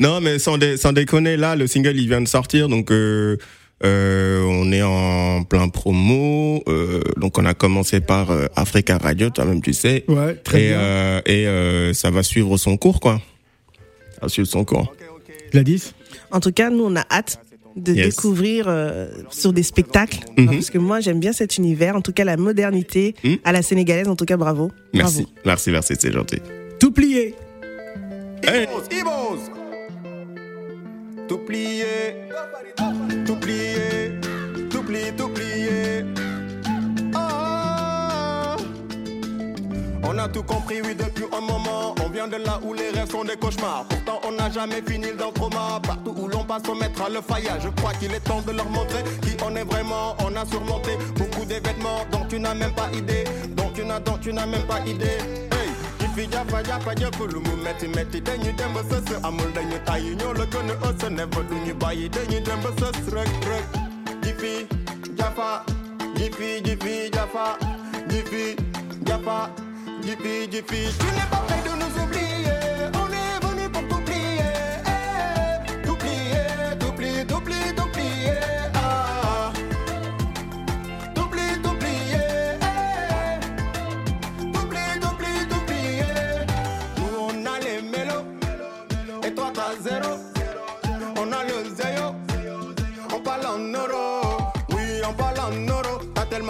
Non, 0.00 0.20
mais 0.20 0.38
sans, 0.38 0.58
dé- 0.58 0.76
sans 0.76 0.92
déconner, 0.92 1.36
là, 1.36 1.56
le 1.56 1.66
single, 1.66 1.96
il 1.96 2.08
vient 2.08 2.20
de 2.20 2.28
sortir, 2.28 2.68
donc 2.68 2.90
euh, 2.90 3.36
euh, 3.84 4.42
on 4.48 4.72
est 4.72 4.82
en 4.82 5.44
plein 5.44 5.68
promo. 5.68 6.62
euh, 6.68 7.00
donc 7.16 7.38
on 7.38 7.44
a 7.44 7.54
commencé 7.54 8.00
par 8.00 8.30
euh, 8.30 8.46
Africa 8.56 8.98
Radio, 8.98 9.30
toi-même 9.30 9.60
tu 9.60 9.72
sais. 9.72 10.04
Ouais, 10.08 10.34
très 10.34 10.64
et 10.64 10.68
bien. 10.68 10.78
euh, 10.78 11.20
et 11.26 11.46
euh, 11.46 11.92
ça 11.92 12.10
va 12.10 12.22
suivre 12.22 12.56
son 12.56 12.76
cours, 12.76 13.00
quoi. 13.00 13.20
Ça 14.14 14.20
va 14.22 14.28
suivre 14.28 14.48
son 14.48 14.64
cours. 14.64 14.94
Gladys 15.52 15.92
En 16.30 16.40
tout 16.40 16.52
cas, 16.52 16.70
nous, 16.70 16.84
on 16.84 16.96
a 16.96 17.04
hâte 17.10 17.38
de 17.76 17.94
Yes. 17.94 18.14
découvrir 18.16 18.66
euh, 18.68 19.08
sur 19.30 19.52
des 19.52 19.62
spectacles. 19.62 20.18
Mhm. 20.36 20.46
Parce 20.50 20.70
que 20.70 20.78
moi, 20.78 21.00
j'aime 21.00 21.20
bien 21.20 21.32
cet 21.32 21.56
univers. 21.56 21.96
En 21.96 22.02
tout 22.02 22.12
cas, 22.12 22.24
la 22.24 22.36
modernité 22.36 23.14
Mhm. 23.24 23.38
à 23.44 23.52
la 23.52 23.62
sénégalaise. 23.62 24.08
En 24.08 24.16
tout 24.16 24.24
cas, 24.26 24.36
bravo. 24.36 24.70
Merci, 24.92 25.22
Bravo. 25.22 25.32
merci, 25.46 25.70
merci, 25.70 25.94
c'est 25.98 26.12
gentil. 26.12 26.38
Tout 26.78 26.92
plié. 26.92 27.34
Hey. 28.44 28.66
Ibos, 28.90 29.38
tout 31.28 31.38
plié, 31.38 31.84
tout 33.24 33.36
plié, 33.36 34.12
tout 34.68 34.82
plié, 34.82 35.12
tout 35.16 35.28
plié. 35.28 35.91
A 40.22 40.28
tout 40.28 40.42
compris, 40.44 40.80
oui, 40.82 40.94
depuis 40.94 41.24
un 41.36 41.40
moment. 41.40 41.94
On 42.04 42.08
vient 42.08 42.28
de 42.28 42.36
là 42.36 42.60
où 42.62 42.72
les 42.74 42.90
rêves 42.90 43.10
sont 43.10 43.24
des 43.24 43.36
cauchemars. 43.36 43.84
Pourtant, 43.88 44.20
on 44.26 44.32
n'a 44.32 44.50
jamais 44.50 44.80
fini 44.86 45.08
dans 45.18 45.26
le 45.28 45.32
trauma. 45.32 45.80
Partout 45.82 46.14
où 46.16 46.28
l'on 46.28 46.44
passe, 46.44 46.62
on 46.70 46.76
mettra 46.76 47.08
le 47.08 47.20
faillage. 47.20 47.62
Je 47.64 47.68
crois 47.70 47.92
qu'il 47.94 48.12
est 48.12 48.20
temps 48.20 48.40
de 48.42 48.52
leur 48.52 48.68
montrer 48.70 49.02
qui 49.22 49.36
on 49.44 49.54
est 49.56 49.64
vraiment. 49.64 50.14
On 50.24 50.34
a 50.36 50.44
surmonté 50.46 50.92
beaucoup 51.16 51.44
d'événements 51.44 52.06
dont 52.12 52.24
tu 52.28 52.38
n'as 52.38 52.54
même 52.54 52.72
pas 52.72 52.88
idée. 52.92 53.24
Dont 53.56 53.70
tu 53.74 53.84
n'as, 53.84 53.98
dont 54.00 54.16
tu 54.18 54.32
n'as 54.32 54.46
même 54.46 54.62
pas 54.62 54.80
idée. 54.86 55.18
Hey. 55.50 55.70
Jifi 56.00 56.28
japa 56.30 56.62
japa 56.62 56.94
japa 56.94 57.24
lu 57.32 57.40
mu 57.40 57.62
metti 57.64 57.88
metti 57.88 58.20
dañu 58.20 58.52
dem 58.52 58.72
ba 58.74 58.80
amul 59.28 59.52
dañu 59.54 59.78
tàyyi 59.86 60.14
ñoo 60.16 60.32
la 60.34 60.44
gën 60.46 60.70
a 60.70 60.88
ës 60.90 61.10
never 61.10 61.42
du 61.48 61.54
ñu 61.66 61.74
bàyyi 61.74 62.10
rek 62.12 63.28
rek 63.46 63.64
jifi 64.22 64.66
jafa 65.16 65.64
jifi 66.16 66.60
jifi 66.64 67.10
jafa 67.12 67.56
jifi 68.08 68.56
jafa 69.06 69.61
jifi 70.00 70.48
jifi 70.50 70.88
tu 70.98 71.06
n'es 71.06 71.26
pas 71.30 71.36
prêt 71.46 71.62
de 71.64 71.68
nous 71.68 71.71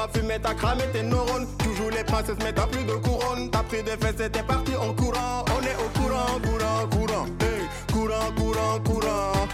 Tellement 0.03 0.15
fumé, 0.15 0.39
t'as 0.43 0.55
cramé 0.55 0.83
tes 0.93 1.03
neurones. 1.03 1.47
Tu 1.59 1.75
joues 1.77 1.91
les 1.91 2.03
princesses, 2.03 2.37
mais 2.43 2.53
t'as 2.53 2.67
plus 2.67 2.85
de 2.85 2.95
couronne. 2.95 3.51
T'as 3.51 3.63
pris 3.63 3.83
des 3.83 3.97
fesses 3.97 4.21
et 4.21 4.31
t'es 4.31 4.43
parti 4.43 4.75
en 4.75 4.93
courant. 4.95 5.45
On 5.47 5.63
est 5.63 5.77
au 5.77 5.89
courant, 5.99 6.41
courant, 6.43 6.89
courant. 6.91 7.27
Hey, 7.41 7.63
courant, 7.93 8.33
courant, 8.37 8.81
courant. 8.81 9.47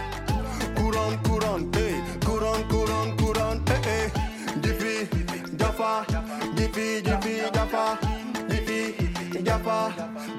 Courant, 0.77 1.17
courant, 1.25 1.59
hey, 1.75 1.95
courant, 2.25 2.63
courant, 2.71 3.17
courant. 3.19 3.61
Hey, 3.67 3.89
hey. 3.89 4.13
Jiffy, 4.63 5.09
Jaffa, 5.59 6.07
Jiffy, 6.57 7.05
Jiffy, 7.05 7.41
Jaffa. 7.53 7.99
Jiffy, 8.49 9.45
Jaffa, 9.45 9.91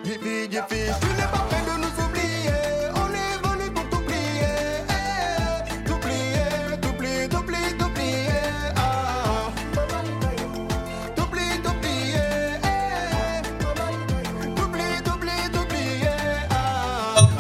Jiffy. 0.04 0.50
Tu 0.50 1.08
n'es 1.18 1.30
pas 1.32 1.46
prêt 1.50 1.62
de 1.68 1.82
nous 1.82 2.09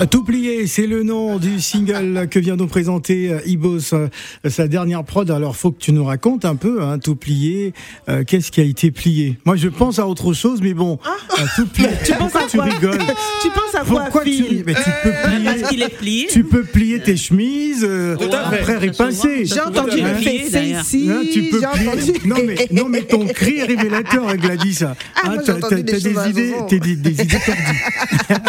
Tout 0.05 0.23
plié, 0.23 0.65
c'est 0.65 0.87
le 0.87 1.03
nom 1.03 1.37
du 1.39 1.59
single 1.59 2.27
que 2.31 2.39
vient 2.39 2.55
nous 2.55 2.67
présenter 2.67 3.31
euh, 3.31 3.39
Ibos, 3.45 3.93
euh, 3.93 4.07
sa 4.47 4.67
dernière 4.69 5.03
prod. 5.03 5.29
Alors, 5.29 5.57
faut 5.57 5.71
que 5.71 5.79
tu 5.79 5.91
nous 5.91 6.05
racontes 6.05 6.45
un 6.45 6.55
peu, 6.55 6.81
hein, 6.81 6.99
tout 6.99 7.15
plié. 7.15 7.73
euh, 8.07 8.23
Qu'est-ce 8.23 8.49
qui 8.49 8.61
a 8.61 8.63
été 8.63 8.91
plié? 8.91 9.37
Moi, 9.45 9.57
je 9.57 9.67
pense 9.67 9.99
à 9.99 10.07
autre 10.07 10.31
chose, 10.33 10.61
mais 10.61 10.73
bon, 10.73 10.99
euh, 11.37 11.43
tout 11.57 11.67
plié. 11.67 11.89
Tu 12.05 12.13
penses 12.13 12.33
à 12.35 12.39
Pourquoi 12.39 12.47
tu 12.49 12.57
quoi? 12.57 12.65
rigoles? 12.65 13.05
Tu 13.41 13.49
penses 13.49 13.75
à 13.75 13.79
quoi, 13.83 14.01
Pourquoi 14.03 14.23
tu 14.23 14.31
Phil? 14.31 14.63
Mais 14.65 14.73
tu 14.73 14.89
peux 15.03 15.11
plier. 15.25 15.43
Parce 15.43 15.69
qu'il 15.69 15.81
est 15.81 15.97
plié. 15.97 16.27
Tu 16.31 16.43
peux 16.45 16.63
plier 16.63 16.99
tes 17.01 17.17
chemises 17.17 17.85
euh, 17.87 18.15
Tout 18.15 18.23
à 18.33 18.49
fait. 18.51 18.59
après 18.61 18.77
répasser. 18.77 19.45
J'ai 19.45 19.59
entendu 19.59 19.99
à 20.01 20.13
le 20.13 20.19
fessé 20.19 20.75
ici. 20.79 21.09
Hein, 21.11 21.23
tu 21.31 21.43
peux 21.49 21.59
plier. 21.59 22.13
Non 22.25 22.35
mais 22.45 22.67
non 22.71 22.89
mais 22.89 23.01
ton 23.01 23.25
cri 23.27 23.57
est 23.57 23.63
révélateur, 23.65 24.35
Gladys. 24.37 24.79
Hein, 24.83 24.93
Ah, 25.23 25.33
j'ai 25.45 25.59
t'as 25.59 25.69
des 25.81 25.95
à 25.95 25.99
des 25.99 26.29
idées, 26.29 26.53
des, 26.69 26.95
des 26.95 27.11
idées 27.21 27.37
tordues. 27.45 28.41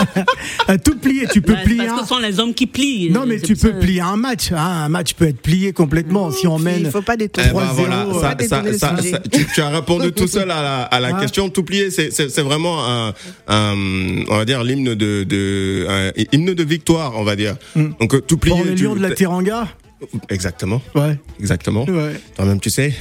À 0.68 0.78
tout 0.78 0.96
plier, 0.96 1.26
tu 1.32 1.39
peux 1.40 1.52
Bah, 1.54 1.60
plier. 1.64 1.78
Parce 1.78 1.90
un- 1.90 1.96
que 1.96 2.02
ce 2.02 2.08
sont 2.08 2.18
les 2.18 2.40
hommes 2.40 2.54
qui 2.54 2.66
plient. 2.66 3.10
Non 3.10 3.24
mais 3.26 3.38
C'est 3.38 3.46
tu 3.46 3.56
peux 3.56 3.72
ça. 3.72 3.78
plier 3.78 4.00
un 4.00 4.16
match. 4.16 4.52
hein. 4.52 4.56
Un 4.84 4.88
match 4.88 5.14
peut 5.14 5.26
être 5.28 5.40
plié 5.40 5.72
complètement 5.72 6.30
si 6.30 6.46
on 6.46 6.58
Il 6.58 6.64
mène. 6.64 6.90
faut 6.90 7.02
pas 7.02 7.14
Eh 7.14 7.18
détourner. 7.18 7.50
ben 7.50 7.60
3-0, 7.60 7.74
voilà, 7.74 8.06
euh, 8.06 8.20
ça, 8.20 8.36
ça, 8.78 8.96
ça, 9.02 9.18
tu, 9.32 9.46
tu 9.54 9.60
as 9.60 9.68
répondu 9.70 10.12
tout 10.12 10.26
seul 10.28 10.50
à 10.50 10.62
la, 10.62 10.82
à 10.82 11.00
la 11.00 11.12
Ouais. 11.12 11.20
question. 11.20 11.48
Tout 11.50 11.62
plié, 11.62 11.90
c'est, 11.90 12.10
vraiment 12.40 12.84
un, 12.86 13.14
un, 13.48 13.74
on 14.28 14.36
va 14.36 14.44
dire 14.44 14.62
l'hymne 14.64 14.94
de, 14.94 15.24
de 15.24 15.86
un 15.88 16.12
hymne 16.32 16.54
de 16.54 16.62
victoire, 16.64 17.12
on 17.16 17.24
va 17.24 17.36
dire. 17.36 17.56
Donc 17.76 18.14
euh, 18.14 18.20
tout 18.20 18.36
plié. 18.38 18.54
Pour 18.56 18.64
les 18.64 18.74
tu- 18.74 18.84
lions 18.84 18.94
de 18.94 19.00
la 19.02 19.10
Teranga. 19.10 19.68
Exactement, 20.30 20.80
Ouais. 20.94 21.16
exactement. 21.40 21.84
Ouais. 21.84 22.14
Toi-même, 22.36 22.58
tu 22.60 22.70
sais. 22.70 22.94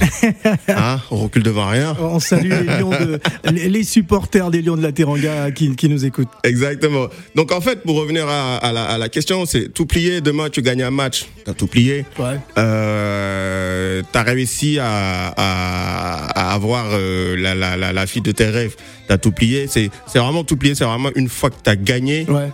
hein, 0.68 1.00
on 1.10 1.16
recule 1.16 1.42
devant 1.42 1.66
rien. 1.68 1.96
On 2.00 2.20
salue 2.20 2.50
les 2.50 2.78
lions 2.78 2.90
de, 2.90 3.20
les 3.50 3.84
supporters 3.84 4.50
des 4.50 4.60
lions 4.62 4.76
de 4.76 4.82
la 4.82 4.92
Teranga 4.92 5.50
qui, 5.50 5.74
qui 5.76 5.88
nous 5.88 6.04
écoutent. 6.04 6.28
Exactement. 6.44 7.06
Donc 7.34 7.52
en 7.52 7.60
fait, 7.60 7.82
pour 7.82 7.96
revenir 7.96 8.28
à, 8.28 8.56
à 8.56 8.72
la, 8.72 8.84
à 8.84 8.98
la 8.98 9.08
question, 9.08 9.46
c'est 9.46 9.72
tout 9.72 9.86
plié. 9.86 10.20
Demain, 10.20 10.50
tu 10.50 10.60
gagnes 10.62 10.82
un 10.82 10.90
match. 10.90 11.26
T'as 11.44 11.54
tout 11.54 11.66
plié. 11.66 12.04
Ouais. 12.18 12.36
Euh, 12.58 14.02
t'as 14.12 14.22
réussi 14.22 14.78
à, 14.80 15.28
avoir 16.52 16.86
euh, 16.92 17.36
la, 17.36 17.54
la, 17.54 17.76
la, 17.76 17.92
la 17.92 18.06
fille 18.06 18.22
de 18.22 18.32
tes 18.32 18.46
rêves. 18.46 18.76
T'as 19.08 19.18
tout 19.18 19.32
plié. 19.32 19.66
C'est, 19.68 19.90
vraiment 20.14 20.44
tout 20.44 20.56
plié. 20.56 20.74
C'est 20.74 20.84
vraiment 20.84 21.10
une 21.14 21.28
fois 21.28 21.50
que 21.50 21.56
t'as 21.62 21.76
gagné. 21.76 22.26
Ouais. 22.28 22.50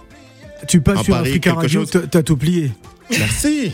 Tu 0.69 0.81
passes 0.81 1.03
sur 1.03 1.15
Paris, 1.15 1.31
Africa 1.31 1.55
Radio, 1.55 1.85
t'as 1.85 2.23
tout 2.23 2.37
plié. 2.37 2.71
Merci. 3.11 3.73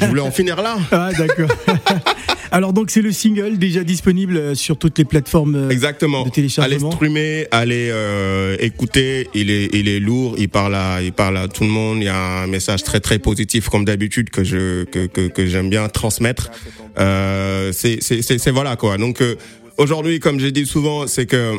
Je 0.00 0.06
voulais 0.06 0.20
en 0.20 0.30
finir 0.30 0.60
là. 0.62 0.76
Ah 0.90 1.10
d'accord. 1.16 1.48
Alors 2.50 2.72
donc 2.72 2.90
c'est 2.90 3.02
le 3.02 3.10
single 3.10 3.58
déjà 3.58 3.82
disponible 3.82 4.54
sur 4.54 4.76
toutes 4.78 4.96
les 4.98 5.04
plateformes 5.04 5.56
euh, 5.56 5.70
Exactement. 5.70 6.18
de 6.20 6.26
Allez 6.26 6.30
téléchargement. 6.32 6.92
streamer, 6.92 7.46
allez 7.50 7.88
euh, 7.90 8.56
écouter. 8.60 9.28
Il 9.34 9.50
est, 9.50 9.70
il 9.72 9.88
est 9.88 9.98
lourd. 9.98 10.36
Il 10.38 10.48
parle 10.48 10.76
à, 10.76 11.02
il 11.02 11.12
parle 11.12 11.36
à 11.36 11.48
tout 11.48 11.64
le 11.64 11.70
monde. 11.70 11.98
Il 11.98 12.04
y 12.04 12.08
a 12.08 12.42
un 12.42 12.46
message 12.46 12.84
très 12.84 13.00
très 13.00 13.18
positif 13.18 13.68
comme 13.68 13.84
d'habitude 13.84 14.30
que 14.30 14.44
je 14.44 14.84
que 14.84 15.06
que, 15.06 15.26
que 15.28 15.46
j'aime 15.46 15.68
bien 15.68 15.88
transmettre. 15.88 16.50
Euh, 16.98 17.72
c'est 17.72 17.98
c'est 18.00 18.22
c'est 18.22 18.38
c'est 18.38 18.50
voilà 18.52 18.76
quoi. 18.76 18.98
Donc 18.98 19.20
euh, 19.20 19.34
aujourd'hui, 19.76 20.20
comme 20.20 20.38
j'ai 20.38 20.52
dit 20.52 20.64
souvent, 20.66 21.08
c'est 21.08 21.26
que 21.26 21.54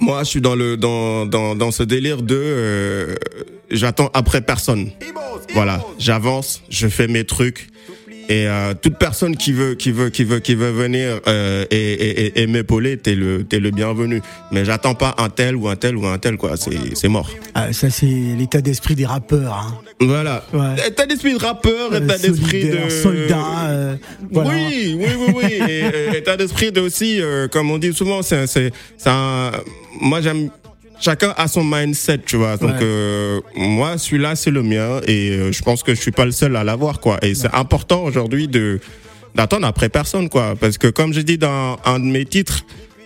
moi 0.00 0.24
je 0.24 0.28
suis 0.28 0.40
dans 0.40 0.54
le 0.54 0.76
dans 0.76 1.26
dans 1.26 1.54
dans 1.54 1.70
ce 1.70 1.82
délire 1.82 2.22
de 2.22 2.36
euh, 2.36 3.14
j'attends 3.70 4.10
après 4.14 4.40
personne. 4.40 4.90
Voilà, 5.54 5.82
j'avance, 5.98 6.62
je 6.68 6.88
fais 6.88 7.08
mes 7.08 7.24
trucs. 7.24 7.68
Et 8.30 8.46
euh, 8.46 8.74
toute 8.74 8.98
personne 8.98 9.36
qui 9.36 9.52
veut, 9.52 9.74
qui 9.74 9.90
veut, 9.90 10.10
qui 10.10 10.22
veut, 10.24 10.38
qui 10.40 10.54
veut 10.54 10.70
venir 10.70 11.20
euh, 11.26 11.64
et, 11.70 11.76
et, 11.92 12.42
et- 12.42 12.46
m'épauler, 12.46 12.98
t'es 12.98 13.14
le, 13.14 13.42
t'es 13.44 13.58
le 13.58 13.70
bienvenu. 13.70 14.20
Mais 14.52 14.64
j'attends 14.66 14.94
pas 14.94 15.14
un 15.18 15.30
tel 15.30 15.56
ou 15.56 15.66
un 15.68 15.76
tel 15.76 15.96
ou 15.96 16.06
un 16.06 16.18
tel 16.18 16.36
quoi. 16.36 16.56
C'est, 16.58 16.94
c'est 16.94 17.08
mort. 17.08 17.30
Ah, 17.54 17.72
ça, 17.72 17.88
c'est 17.90 18.04
l'état 18.06 18.60
d'esprit 18.60 18.94
des 18.94 19.06
rappeurs. 19.06 19.54
Hein. 19.54 19.80
Voilà. 20.00 20.44
Ouais. 20.52 20.88
État 20.88 21.06
d'esprit 21.06 21.32
de 21.34 21.38
rappeur, 21.38 21.92
Euh, 21.92 22.04
état 22.04 22.18
d'esprit 22.18 22.64
de 22.68 22.88
soldat. 22.90 23.68
euh, 23.68 23.96
voilà. 24.30 24.50
Oui, 24.50 24.96
oui, 24.98 25.06
oui, 25.18 25.34
oui. 25.34 25.52
Et, 25.68 25.82
euh, 25.84 26.12
état 26.12 26.36
d'esprit 26.36 26.70
de 26.70 26.80
aussi, 26.82 27.20
euh, 27.22 27.48
comme 27.48 27.70
on 27.70 27.78
dit 27.78 27.94
souvent, 27.94 28.20
c'est, 28.22 28.46
c'est, 28.46 28.72
c'est 28.98 29.08
un. 29.10 29.52
Moi, 30.00 30.20
j'aime. 30.20 30.50
Chacun 31.00 31.32
a 31.36 31.46
son 31.48 31.62
mindset, 31.64 32.18
tu 32.26 32.36
vois. 32.36 32.56
Donc 32.56 32.70
Ouais. 32.70 32.78
euh, 32.82 33.40
moi, 33.54 33.98
celui-là, 33.98 34.34
c'est 34.36 34.50
le 34.50 34.62
mien, 34.62 35.00
et 35.06 35.30
euh, 35.30 35.52
je 35.52 35.62
pense 35.62 35.82
que 35.82 35.94
je 35.94 36.00
suis 36.00 36.10
pas 36.10 36.24
le 36.24 36.32
seul 36.32 36.56
à 36.56 36.64
l'avoir, 36.64 36.98
quoi. 37.00 37.18
Et 37.22 37.34
c'est 37.34 37.54
important 37.54 38.02
aujourd'hui 38.04 38.48
de 38.48 38.80
d'attendre 39.34 39.66
après 39.66 39.88
personne, 39.88 40.28
quoi. 40.28 40.54
Parce 40.58 40.78
que 40.78 40.88
comme 40.88 41.12
j'ai 41.12 41.22
dit 41.22 41.38
dans 41.38 41.78
un 41.84 42.00
de 42.00 42.04
mes 42.04 42.24
titres, 42.24 42.64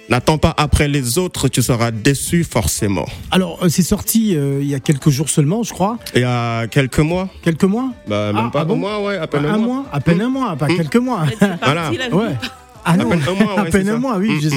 n'attends 0.08 0.38
pas 0.38 0.54
après 0.56 0.88
les 0.88 1.18
autres, 1.18 1.48
tu 1.48 1.60
seras 1.62 1.90
déçu 1.90 2.44
forcément. 2.44 3.06
Alors, 3.30 3.58
euh, 3.62 3.68
c'est 3.68 3.82
sorti 3.82 4.34
euh, 4.36 4.60
il 4.62 4.68
y 4.68 4.74
a 4.74 4.80
quelques 4.80 5.10
jours 5.10 5.28
seulement, 5.28 5.62
je 5.62 5.72
crois. 5.74 5.98
Il 6.14 6.22
y 6.22 6.24
a 6.24 6.66
quelques 6.68 7.00
mois, 7.00 7.28
Quelques 7.42 7.64
mois 7.64 7.90
bah 8.08 8.32
même 8.32 8.44
Ah, 8.46 8.50
pas 8.50 8.60
ah 8.60 8.64
bon 8.64 8.74
un 8.74 8.78
mois, 8.78 9.02
ouais, 9.04 9.16
à 9.18 9.26
peine 9.26 9.44
Un 9.44 9.58
mois 9.58 9.84
À 9.92 10.00
peine 10.00 10.22
un 10.22 10.28
mois, 10.30 10.56
pas 10.56 10.68
quelques 10.68 10.96
mois. 10.96 11.24
C'est 11.28 11.38
parti, 11.38 11.58
Voilà. 11.64 11.90
la 11.98 12.08
vie. 12.08 12.14
ouais. 12.14 12.36
Ah 12.84 12.96
non, 12.96 13.08
peine 13.10 13.20
un 13.28 13.34
mois, 13.44 13.60
à 13.60 13.64
peine 13.66 13.88
un 13.88 13.96
mois, 13.98 14.16
oui, 14.18 14.40
je, 14.42 14.48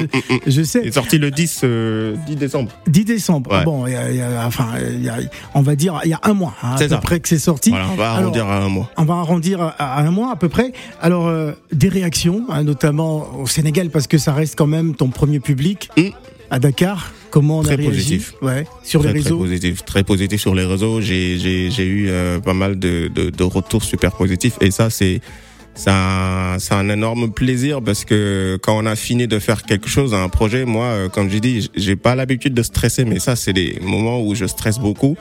sais- 0.63 0.81
Il 0.83 0.87
est 0.87 0.91
sorti 0.91 1.17
le 1.17 1.31
10, 1.31 1.61
euh, 1.63 2.15
10 2.27 2.35
décembre. 2.35 2.71
10 2.87 3.05
décembre. 3.05 3.51
Ouais. 3.51 3.63
Bon, 3.63 3.85
il 3.87 3.93
y 3.93 3.95
a- 3.95 4.09
il 4.11 4.17
y 4.17 4.21
a- 4.21 4.45
enfin, 4.47 4.69
il 4.81 5.03
y 5.03 5.09
a- 5.09 5.17
on 5.53 5.61
va 5.61 5.75
dire, 5.75 5.99
il 6.03 6.09
y 6.09 6.13
a 6.13 6.19
un 6.23 6.33
mois, 6.33 6.53
hein, 6.63 6.71
à 6.75 6.77
peu 6.79 6.89
ça. 6.89 6.97
près 6.97 7.19
que 7.19 7.27
c'est 7.27 7.37
sorti. 7.39 7.69
Voilà, 7.69 7.87
on 7.91 7.95
va 7.95 8.11
Alors, 8.11 8.17
arrondir 8.23 8.47
à 8.47 8.57
un 8.63 8.69
mois. 8.69 8.89
On 8.97 9.03
va 9.05 9.13
arrondir 9.15 9.61
à, 9.61 9.69
à 9.69 10.01
un 10.01 10.11
mois 10.11 10.31
à 10.31 10.35
peu 10.35 10.49
près. 10.49 10.71
Alors, 11.01 11.27
euh, 11.27 11.51
des 11.71 11.89
réactions, 11.89 12.45
hein, 12.49 12.63
notamment 12.63 13.27
au 13.39 13.47
Sénégal, 13.47 13.89
parce 13.89 14.07
que 14.07 14.17
ça 14.17 14.33
reste 14.33 14.55
quand 14.57 14.67
même 14.67 14.95
ton 14.95 15.09
premier 15.09 15.39
public 15.39 15.89
Mm. 15.97 16.01
à 16.51 16.59
Dakar. 16.59 17.11
Comment 17.31 17.59
on 17.59 17.63
Très 17.63 17.73
a 17.73 17.75
réagi 17.75 17.89
positif. 17.91 18.33
Ouais, 18.41 18.65
sur 18.81 19.01
très, 19.01 19.11
les 19.11 19.19
très 19.19 19.29
réseaux. 19.29 19.39
positif, 19.39 19.83
très 19.83 20.03
positif 20.05 20.39
sur 20.39 20.55
les 20.55 20.63
réseaux. 20.63 21.01
J'ai 21.01 21.35
eu 21.85 22.07
euh, 22.09 22.39
pas 22.39 22.53
mal 22.53 22.79
de, 22.79 23.11
de 23.13 23.29
de 23.29 23.43
retours 23.43 23.83
super 23.83 24.13
positifs 24.13 24.53
et 24.61 24.71
ça 24.71 24.89
c'est 24.89 25.19
c'est 25.75 25.91
un, 25.91 26.89
énorme 26.89 27.31
plaisir 27.31 27.81
parce 27.81 28.05
que 28.05 28.57
quand 28.61 28.77
on 28.77 28.85
a 28.85 28.95
fini 28.95 29.27
de 29.27 29.39
faire 29.39 29.63
quelque 29.63 29.89
chose, 29.89 30.13
un 30.13 30.29
projet, 30.29 30.63
moi, 30.65 30.85
euh, 30.85 31.09
comme 31.09 31.29
j'ai 31.29 31.41
dit, 31.41 31.69
j'ai 31.75 31.95
pas 31.97 32.15
l'habitude 32.15 32.53
de 32.53 32.63
stresser, 32.63 33.03
mais 33.03 33.19
ça, 33.19 33.35
c'est 33.35 33.53
des 33.53 33.77
moments 33.81 34.21
où 34.21 34.35
je 34.35 34.45
stresse 34.45 34.79
beaucoup 34.79 35.17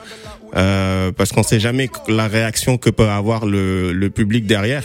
euh, 0.55 1.11
parce 1.11 1.33
qu'on 1.33 1.43
sait 1.43 1.59
jamais 1.59 1.89
la 2.07 2.27
réaction 2.27 2.77
que 2.77 2.89
peut 2.89 3.09
avoir 3.09 3.45
le, 3.45 3.91
le 3.91 4.09
public 4.09 4.45
derrière. 4.45 4.83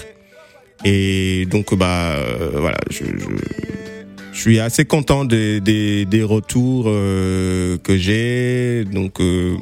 Et 0.84 1.46
donc, 1.50 1.74
bah, 1.74 2.14
euh, 2.16 2.50
voilà, 2.54 2.78
je, 2.90 3.04
je, 3.04 3.99
je 4.32 4.38
suis 4.40 4.60
assez 4.60 4.84
content 4.84 5.24
des, 5.24 5.60
des, 5.60 6.04
des 6.04 6.22
retours 6.22 6.84
euh, 6.86 7.76
que 7.78 7.96
j'ai, 7.96 8.84
donc 8.84 9.20
euh, 9.20 9.56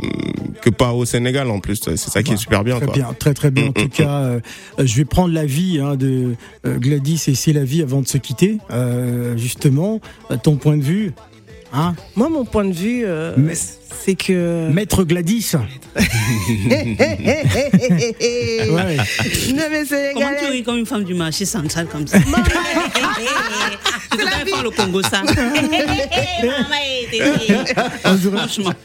que 0.63 0.71
pas 0.71 0.93
au 0.93 1.05
Sénégal 1.05 1.51
en 1.51 1.61
plus. 1.61 1.81
C'est 1.83 1.97
ça 1.97 2.23
qui 2.23 2.33
est 2.35 2.37
super 2.37 2.65
bien. 2.65 2.77
Très 2.77 2.87
quoi. 2.87 2.95
bien, 2.95 3.13
très 3.19 3.35
très 3.35 3.51
bien. 3.51 3.69
En 3.69 3.73
tout 3.73 3.89
cas, 3.93 4.21
euh, 4.23 4.41
je 4.79 4.95
vais 4.97 5.05
prendre 5.05 5.33
l'avis 5.33 5.81
hein, 5.81 5.97
de 5.97 6.35
euh, 6.67 6.79
Gladys 6.79 7.23
et 7.29 7.35
c'est 7.35 7.53
la 7.53 7.65
vie 7.65 7.83
avant 7.83 8.03
de 8.03 8.09
se 8.09 8.19
quitter. 8.19 8.59
Euh, 8.71 9.37
justement, 9.37 10.01
ton 10.43 10.57
point 10.57 10.77
de 10.77 10.83
vue, 10.83 11.13
hein, 11.73 11.95
Moi, 12.17 12.29
mon 12.29 12.45
point 12.45 12.65
de 12.65 12.73
vue, 12.75 13.03
euh, 13.05 13.35
Mais- 13.37 13.55
c'est 14.05 14.15
que. 14.15 14.69
maître 14.71 15.05
Gladys. 15.05 15.53
Ouais. 15.97 16.07
Non, 19.55 19.63
mais 19.71 19.85
c'est 19.85 20.13
Comment 20.15 20.31
tu 20.41 20.47
ris 20.51 20.63
comme 20.63 20.79
une 20.79 20.87
femme 20.87 21.05
du 21.05 21.15
marché 21.15 21.45
central 21.45 21.87
comme 21.87 22.07
ça 22.07 22.19
faire 24.49 24.63
le 24.63 24.71
Congo 24.71 25.03
ça. 25.03 25.23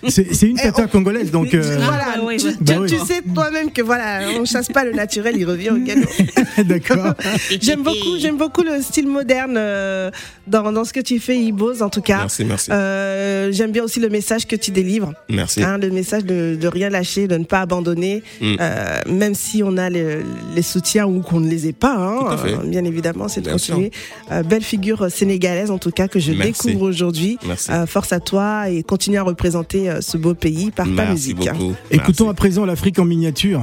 C'est 0.09 0.33
c'est 0.33 0.47
une 0.47 0.57
tata 0.57 0.87
congolaise, 0.87 1.31
donc. 1.31 1.53
euh, 1.53 1.77
Voilà, 1.81 2.19
Ouais, 2.23 2.25
ouais, 2.25 2.37
tu, 2.37 2.55
tu- 2.57 2.63
Bah 2.63 2.73
oui. 2.79 2.89
tu 2.89 2.97
sais 2.99 3.21
toi-même 3.33 3.71
que 3.71 3.81
voilà, 3.81 4.21
on 4.39 4.45
chasse 4.45 4.67
pas 4.67 4.83
le 4.83 4.91
naturel, 4.93 5.35
il 5.37 5.45
revient 5.45 5.71
au 5.71 5.77
galop. 5.77 6.07
D'accord. 6.65 7.13
J'aime 7.61 7.81
beaucoup, 7.83 8.17
j'aime 8.19 8.37
beaucoup 8.37 8.61
le 8.61 8.81
style 8.81 9.07
moderne 9.07 9.55
euh, 9.57 10.11
dans, 10.47 10.71
dans 10.71 10.83
ce 10.85 10.93
que 10.93 10.99
tu 10.99 11.19
fais, 11.19 11.37
Ibos, 11.37 11.81
en 11.81 11.89
tout 11.89 12.01
cas. 12.01 12.19
Merci, 12.19 12.45
merci. 12.45 12.71
Euh, 12.71 13.51
j'aime 13.51 13.71
bien 13.71 13.83
aussi 13.83 13.99
le 13.99 14.09
message 14.09 14.45
que 14.47 14.55
tu 14.55 14.71
délivres, 14.71 14.92
Merci. 15.29 15.63
hein, 15.63 15.77
le 15.77 15.89
message 15.91 16.25
de, 16.25 16.55
de 16.59 16.67
rien 16.67 16.89
lâcher, 16.89 17.27
de 17.27 17.37
ne 17.37 17.43
pas 17.45 17.61
abandonner, 17.61 18.23
Mm. 18.41 18.55
euh, 18.59 18.99
même 19.09 19.33
si 19.35 19.61
on 19.63 19.77
a 19.77 19.89
le- 19.89 20.23
les 20.55 20.61
soutiens 20.61 21.05
ou 21.05 21.21
qu'on 21.21 21.39
ne 21.39 21.49
les 21.49 21.67
ait 21.67 21.73
pas. 21.73 21.95
hein, 21.95 22.17
Tout 22.19 22.27
à 22.27 22.37
fait. 22.37 22.53
euh, 22.53 22.57
bien 22.65 22.83
évidemment, 22.85 23.27
c'est 23.27 23.41
de 23.41 23.51
continuer. 23.51 23.91
Euh, 24.31 24.43
belle 24.43 24.63
figure 24.63 25.09
sénégalaise, 25.11 25.71
en 25.71 25.77
tout 25.77 25.91
cas, 25.91 26.07
que 26.07 26.19
je 26.19 26.31
Merci. 26.33 26.67
découvre 26.67 26.87
aujourd'hui. 26.89 27.37
Merci. 27.47 27.71
Euh, 27.71 27.85
force 27.85 28.13
à 28.13 28.19
toi 28.19 28.69
et 28.69 28.83
continue 28.83 29.17
à 29.17 29.23
représenter 29.23 29.89
euh, 29.89 30.01
ce 30.01 30.17
beau 30.17 30.33
pays 30.33 30.71
par 30.71 30.85
ta 30.85 30.91
Merci 30.91 31.11
musique. 31.33 31.47
hein. 31.47 31.53
beaucoup. 31.57 31.73
Écoutons 31.91 32.29
à 32.29 32.33
présent 32.33 32.65
l'Afrique 32.65 32.99
en 32.99 33.05
miniature. 33.05 33.61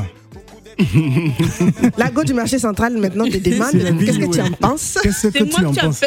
La 1.98 2.10
go 2.10 2.24
du 2.24 2.34
marché 2.34 2.58
central 2.58 2.96
maintenant 2.98 3.26
te 3.26 3.36
demande 3.36 3.72
qu'est-ce 4.04 4.18
que 4.18 4.32
tu 4.32 4.40
en 4.40 4.50
penses? 4.52 4.98
Qu'est-ce 5.02 5.28
que 5.28 5.38
C'est 5.38 5.44
tu 5.48 5.60
moi 5.62 5.70
en 5.70 5.74
penses? 5.74 6.00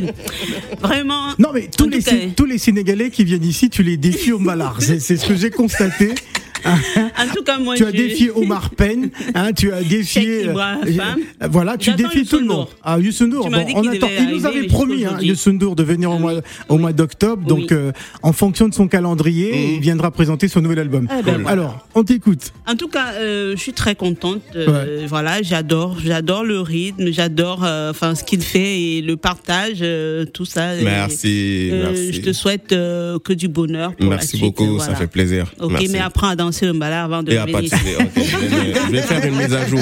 Vraiment. 0.80 1.28
Non, 1.38 1.50
mais 1.52 1.68
tous 1.76 1.88
les, 1.88 2.00
tous 2.36 2.44
les 2.44 2.58
Sénégalais 2.58 3.10
qui 3.10 3.24
viennent 3.24 3.44
ici, 3.44 3.70
tu 3.70 3.82
les 3.82 3.96
défies 3.96 4.32
au 4.32 4.38
malard. 4.38 4.76
C'est 4.80 4.98
ce 5.00 5.26
que 5.26 5.34
j'ai 5.34 5.50
constaté. 5.50 6.14
En 6.64 7.34
tout 7.34 7.42
cas, 7.42 7.58
moi, 7.58 7.74
Tu 7.76 7.84
as 7.84 7.92
défié 7.92 8.30
Omar 8.30 8.70
Penn, 8.70 9.10
hein, 9.34 9.52
tu 9.52 9.72
as 9.72 9.82
défié. 9.82 10.44
Ibrahim. 10.44 11.00
euh, 11.42 11.48
voilà, 11.50 11.76
tu 11.76 11.92
défies 11.92 12.24
tout 12.26 12.38
le 12.38 12.46
monde. 12.46 12.66
Ah, 12.82 12.98
Tu 13.00 13.10
bon, 13.28 13.38
on 13.74 13.86
attend. 13.86 14.06
devait 14.06 14.22
Il 14.22 14.28
nous 14.30 14.46
avait 14.46 14.66
promis, 14.66 15.04
hein, 15.04 15.18
Ndour, 15.46 15.74
de 15.76 15.82
venir 15.82 16.10
au 16.10 16.18
mois, 16.18 16.34
au 16.68 16.78
mois 16.78 16.92
d'octobre. 16.92 17.46
Donc, 17.46 17.58
Oui. 17.60 17.66
euh, 17.72 17.92
en 18.22 18.32
fonction 18.32 18.68
de 18.68 18.74
son 18.74 18.86
calendrier, 18.88 19.50
Mhm. 19.52 19.74
il 19.74 19.80
viendra 19.80 20.10
présenter 20.10 20.48
son 20.48 20.60
nouvel 20.60 20.78
album. 20.78 21.06
Ah, 21.10 21.22
ben. 21.22 21.44
Alors, 21.46 21.86
on 21.94 22.04
t'écoute. 22.04 22.52
En 22.68 22.76
tout 22.76 22.88
cas, 22.88 23.12
euh, 23.14 23.54
je 23.56 23.60
suis 23.60 23.72
très 23.72 23.94
contente. 23.94 24.42
euh, 24.56 25.06
Voilà, 25.08 25.42
j'adore, 25.42 25.96
j'adore 26.04 26.44
le 26.44 26.60
rythme, 26.60 27.10
j'adore, 27.10 27.62
euh, 27.64 27.90
enfin, 27.90 28.14
ce 28.14 28.22
qu'il 28.24 28.42
fait 28.42 28.80
et 28.80 29.02
le 29.02 29.16
partage, 29.16 29.78
euh, 29.82 30.24
tout 30.24 30.44
ça. 30.44 30.74
Merci. 30.82 31.70
euh, 31.72 31.84
merci. 31.86 32.12
Je 32.12 32.20
te 32.20 32.32
souhaite 32.32 32.72
euh, 32.72 33.18
que 33.18 33.32
du 33.32 33.48
bonheur. 33.48 33.94
Pour 33.96 34.04
la 34.10 34.16
Merci 34.16 34.28
suite, 34.36 34.40
beaucoup, 34.42 34.66
voilà. 34.76 34.84
ça 34.92 34.94
fait 34.94 35.06
plaisir. 35.06 35.52
Ok, 35.60 35.70
Merci. 35.72 35.88
mais 35.90 35.98
apprends 36.00 36.28
à 36.28 36.36
danser 36.36 36.49
le 36.62 36.72
mbala 36.72 37.04
avant 37.04 37.22
de 37.22 37.32
Et 37.32 37.38
à 37.38 37.46
pas 37.46 37.62
de 37.62 37.68
venir. 37.68 37.78
souci. 37.78 37.94
Ok, 37.98 38.10
je, 38.16 38.92
vais, 38.92 39.02
faire 39.02 39.24
une 39.24 39.36
mise 39.36 39.54
à 39.54 39.66
jour. 39.66 39.80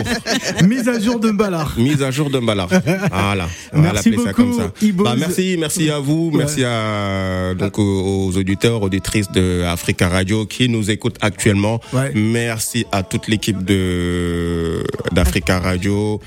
Mise 0.65 0.89
à 0.89 1.01
jour 1.01 1.21
de 1.21 1.31
Ballard. 1.31 1.75
Mise 1.77 2.03
à 2.03 2.11
jour 2.11 2.31
de 2.31 2.39
Ballard. 2.39 2.69
Voilà. 2.69 3.49
Merci 3.73 4.11
l'appeler 4.11 4.17
ça 4.17 4.23
beaucoup, 4.23 4.35
comme 4.35 4.53
ça. 4.53 4.73
Bah, 4.95 5.15
merci, 5.19 5.57
merci 5.59 5.91
à 5.91 5.99
vous, 5.99 6.31
merci 6.33 6.65
à 6.65 7.55
donc 7.59 7.79
aux, 7.79 8.29
aux 8.29 8.37
auditeurs, 8.37 8.83
auditrices 8.83 9.31
de 9.31 9.63
Africa 9.65 10.09
Radio 10.09 10.47
qui 10.47 10.69
nous 10.69 10.91
écoutent 10.91 11.19
actuellement. 11.21 11.81
Ouais. 11.93 12.13
Merci 12.15 12.87
à 12.93 13.03
toute 13.03 13.29
l'équipe 13.29 13.65
de 13.65 14.85
d'Africa 15.13 15.59
Radio. 15.59 16.21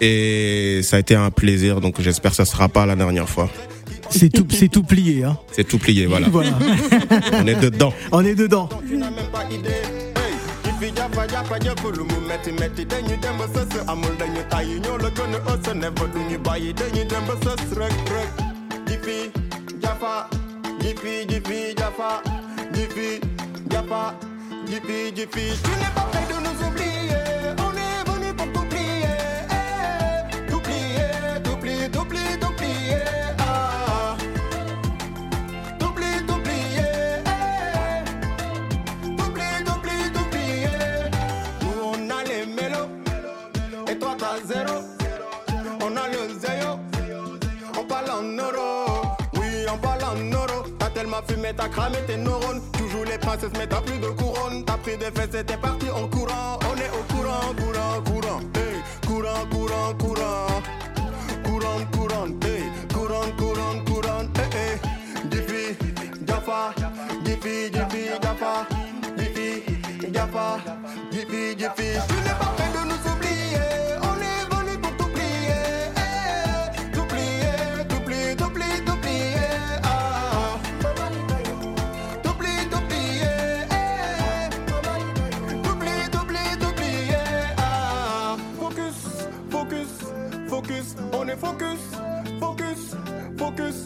Et 0.00 0.80
ça 0.82 0.96
a 0.96 1.00
été 1.00 1.14
un 1.14 1.30
plaisir, 1.30 1.80
donc 1.80 2.00
j'espère 2.00 2.30
que 2.30 2.36
ça 2.36 2.44
sera 2.44 2.68
pas 2.68 2.86
la 2.86 2.94
dernière 2.94 3.28
fois. 3.28 3.50
C'est 4.10 4.28
tout, 4.30 4.46
c'est 4.50 4.68
tout 4.68 4.82
plié. 4.82 5.24
Hein. 5.24 5.36
C'est 5.52 5.64
tout 5.64 5.78
plié, 5.78 6.06
voilà. 6.06 6.28
Voilà. 6.32 6.58
On 7.32 7.46
est 7.46 7.60
dedans. 7.60 7.92
On 8.12 8.24
est 8.24 8.34
dedans. 8.34 8.68
n'a 8.90 9.10
même 9.10 9.26
pas 9.32 9.44
jaffa 11.28 11.58
jaffa 11.58 11.90
dañu 12.84 13.16
dem 13.18 13.36
ba 13.38 13.46
sës 13.52 13.68
T'as 51.18 51.24
tellement 51.26 51.42
fumé, 51.42 51.56
t'as 51.56 51.68
cramé 51.68 51.98
tes 52.06 52.16
neurones. 52.16 52.60
Tu 52.74 52.88
joues 52.88 53.02
les 53.02 53.18
princesses, 53.18 53.50
mais 53.58 53.66
t'as 53.66 53.80
plus 53.80 53.98
de 53.98 54.08
couronne. 54.08 54.64
T'as 54.64 54.76
pris 54.76 54.96
des 54.96 55.10
fesses 55.10 55.34
et 55.34 55.44
t'es 55.44 55.56
parti 55.56 55.86
en 55.90 56.06
courant. 56.06 56.58
On 56.70 56.76
est 56.76 56.90
au 56.90 57.02
courant, 57.12 57.54
courant, 57.56 58.00
courant. 58.04 58.40
Hey, 58.54 58.78
courant, 59.04 59.44
courant, 59.50 59.94
courant. 59.98 60.62
Courant, 61.44 61.84
courant, 61.92 62.28
hey, 62.44 62.62
courant, 62.94 63.30
courant, 63.36 63.84
courant. 63.84 64.28
Hey, 64.36 64.48
hey. 64.54 65.30
Jiffy, 65.30 65.76
Jaffa, 66.24 66.72
Jiffy, 67.24 67.72
Jiffy, 67.72 68.02
Jaffa, 68.22 68.66
Jiffy, 69.18 70.12
Jaffa, 70.12 70.58
Jiffy, 71.10 71.58
Jiffy. 71.58 71.98
Tu 72.08 72.14
n'es 72.14 72.36
pas 72.38 72.54
de 72.74 72.88
nous 72.90 72.97
focus, 91.40 91.80
focus, 92.40 92.96
focus, 93.36 93.84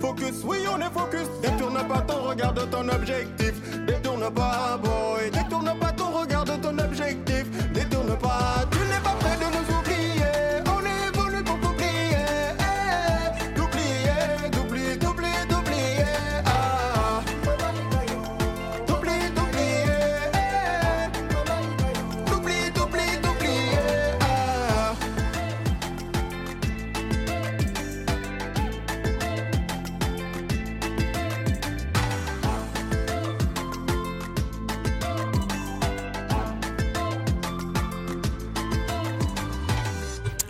focus, 0.00 0.44
oui 0.44 0.58
on 0.72 0.80
est 0.80 0.92
focus. 0.92 1.28
Détourne 1.42 1.86
pas 1.88 2.00
ton 2.00 2.22
regard 2.22 2.52
de 2.52 2.62
ton 2.62 2.88
objectif, 2.88 3.54
détourne 3.86 4.30
pas 4.34 4.78
boy, 4.82 5.30
détourne 5.30 5.72
pas 5.78 5.92
ton 5.92 6.10
regard 6.10 6.44
de 6.44 6.56
ton 6.56 6.78
objectif, 6.78 7.44
détourne 7.72 8.16
pas 8.18 8.64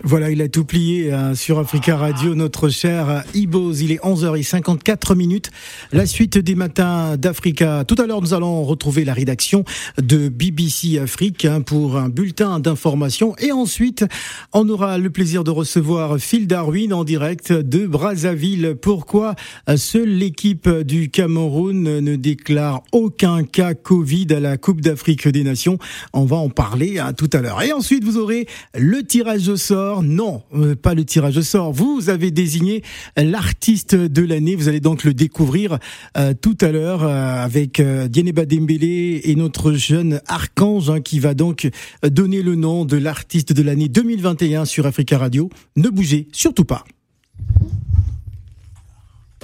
Voilà, 0.07 0.31
il 0.31 0.43
a 0.43 0.49
tout 0.49 0.67
plié 0.67 1.13
hein, 1.13 1.35
sur 1.35 1.59
Africa 1.59 1.97
Radio, 1.97 2.35
notre 2.35 2.69
cher 2.69 3.25
Ibos. 3.33 3.73
Il 3.73 3.91
est 3.91 4.03
11h54 4.05 5.17
minutes. 5.17 5.51
La 5.93 6.05
suite 6.05 6.37
des 6.37 6.55
matins 6.55 7.17
d'Africa. 7.17 7.85
Tout 7.89 7.95
à 7.99 8.07
l'heure, 8.07 8.21
nous 8.21 8.35
allons 8.35 8.65
retrouver 8.65 9.07
la 9.07 9.15
rédaction 9.15 9.65
de 9.97 10.29
BBC 10.29 10.99
Afrique 10.99 11.47
hein, 11.47 11.63
pour 11.63 11.97
un 11.97 12.11
bulletin 12.11 12.61
d'information. 12.61 13.35
Et 13.39 13.51
ensuite, 13.51 14.05
on 14.53 14.69
aura 14.69 14.99
le 14.99 15.09
plaisir 15.09 15.43
de 15.43 15.51
recevoir 15.51 16.19
Phil 16.19 16.47
Darwin 16.47 16.93
en 16.93 17.05
direct 17.05 17.51
de 17.51 17.87
Brazzaville. 17.87 18.77
Pourquoi 18.79 19.37
seule 19.77 20.11
l'équipe 20.11 20.69
du 20.69 21.09
Cameroun 21.09 21.83
ne 21.83 22.17
déclare 22.17 22.83
aucun 22.93 23.43
cas 23.43 23.73
Covid 23.73 24.27
à 24.35 24.41
la 24.41 24.59
Coupe 24.59 24.83
d'Afrique 24.83 25.29
des 25.29 25.45
Nations? 25.45 25.79
On 26.13 26.27
va 26.27 26.37
en 26.37 26.51
parler 26.51 26.99
hein, 26.99 27.15
tout 27.15 27.31
à 27.33 27.41
l'heure. 27.41 27.63
Et 27.63 27.73
ensuite, 27.73 28.05
vous 28.05 28.19
aurez 28.19 28.47
le 28.75 29.03
tirage 29.03 29.49
au 29.49 29.57
sort. 29.57 29.94
Non, 30.03 30.43
euh, 30.55 30.75
pas 30.75 30.95
le 30.95 31.05
tirage 31.05 31.37
au 31.37 31.43
sort. 31.43 31.73
Vous 31.73 32.09
avez 32.09 32.31
désigné 32.31 32.83
l'artiste 33.17 33.95
de 33.95 34.23
l'année. 34.23 34.57
Vous 34.57 34.69
allez 34.69 34.81
donc 34.81 35.05
le 35.05 35.15
découvrir 35.15 35.79
euh, 36.17 36.35
tout 36.35 36.57
à 36.61 36.71
l'heure 36.71 37.03
euh, 37.03 37.45
avec 37.45 37.81
euh, 37.81 38.09
Dieneba 38.09 38.47
Dembélé 38.47 39.21
et 39.25 39.35
notre 39.35 39.73
jeune 39.73 40.21
archange 40.27 40.91
hein, 40.91 41.01
qui 41.01 41.19
va 41.19 41.35
donc 41.35 41.69
donner 42.03 42.43
le 42.43 42.55
nom 42.55 42.85
de 42.85 42.97
l'artiste 42.97 43.53
de 43.53 43.63
l'année 43.63 43.89
2021 43.89 44.65
sur 44.65 44.87
Africa 44.87 45.19
Radio. 45.19 45.49
Ne 45.77 45.89
bougez 45.89 46.29
surtout 46.33 46.65
pas. 46.65 46.85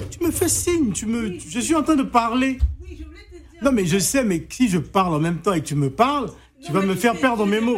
Tu 0.09 0.23
me 0.23 0.31
fais 0.31 0.49
signe, 0.49 0.91
tu 0.91 1.05
me, 1.05 1.37
je 1.39 1.59
suis 1.59 1.75
en 1.75 1.83
train 1.83 1.95
de 1.95 2.03
parler. 2.03 2.57
Non 3.61 3.71
mais 3.71 3.85
je 3.85 3.99
sais, 3.99 4.23
mais 4.23 4.45
si 4.49 4.67
je 4.69 4.79
parle 4.79 5.13
en 5.13 5.19
même 5.19 5.37
temps 5.37 5.53
et 5.53 5.61
que 5.61 5.67
tu 5.67 5.75
me 5.75 5.89
parles, 5.89 6.31
tu 6.65 6.71
vas 6.71 6.81
me 6.81 6.95
faire 6.95 7.15
perdre 7.19 7.45
mes 7.45 7.59
mots. 7.59 7.77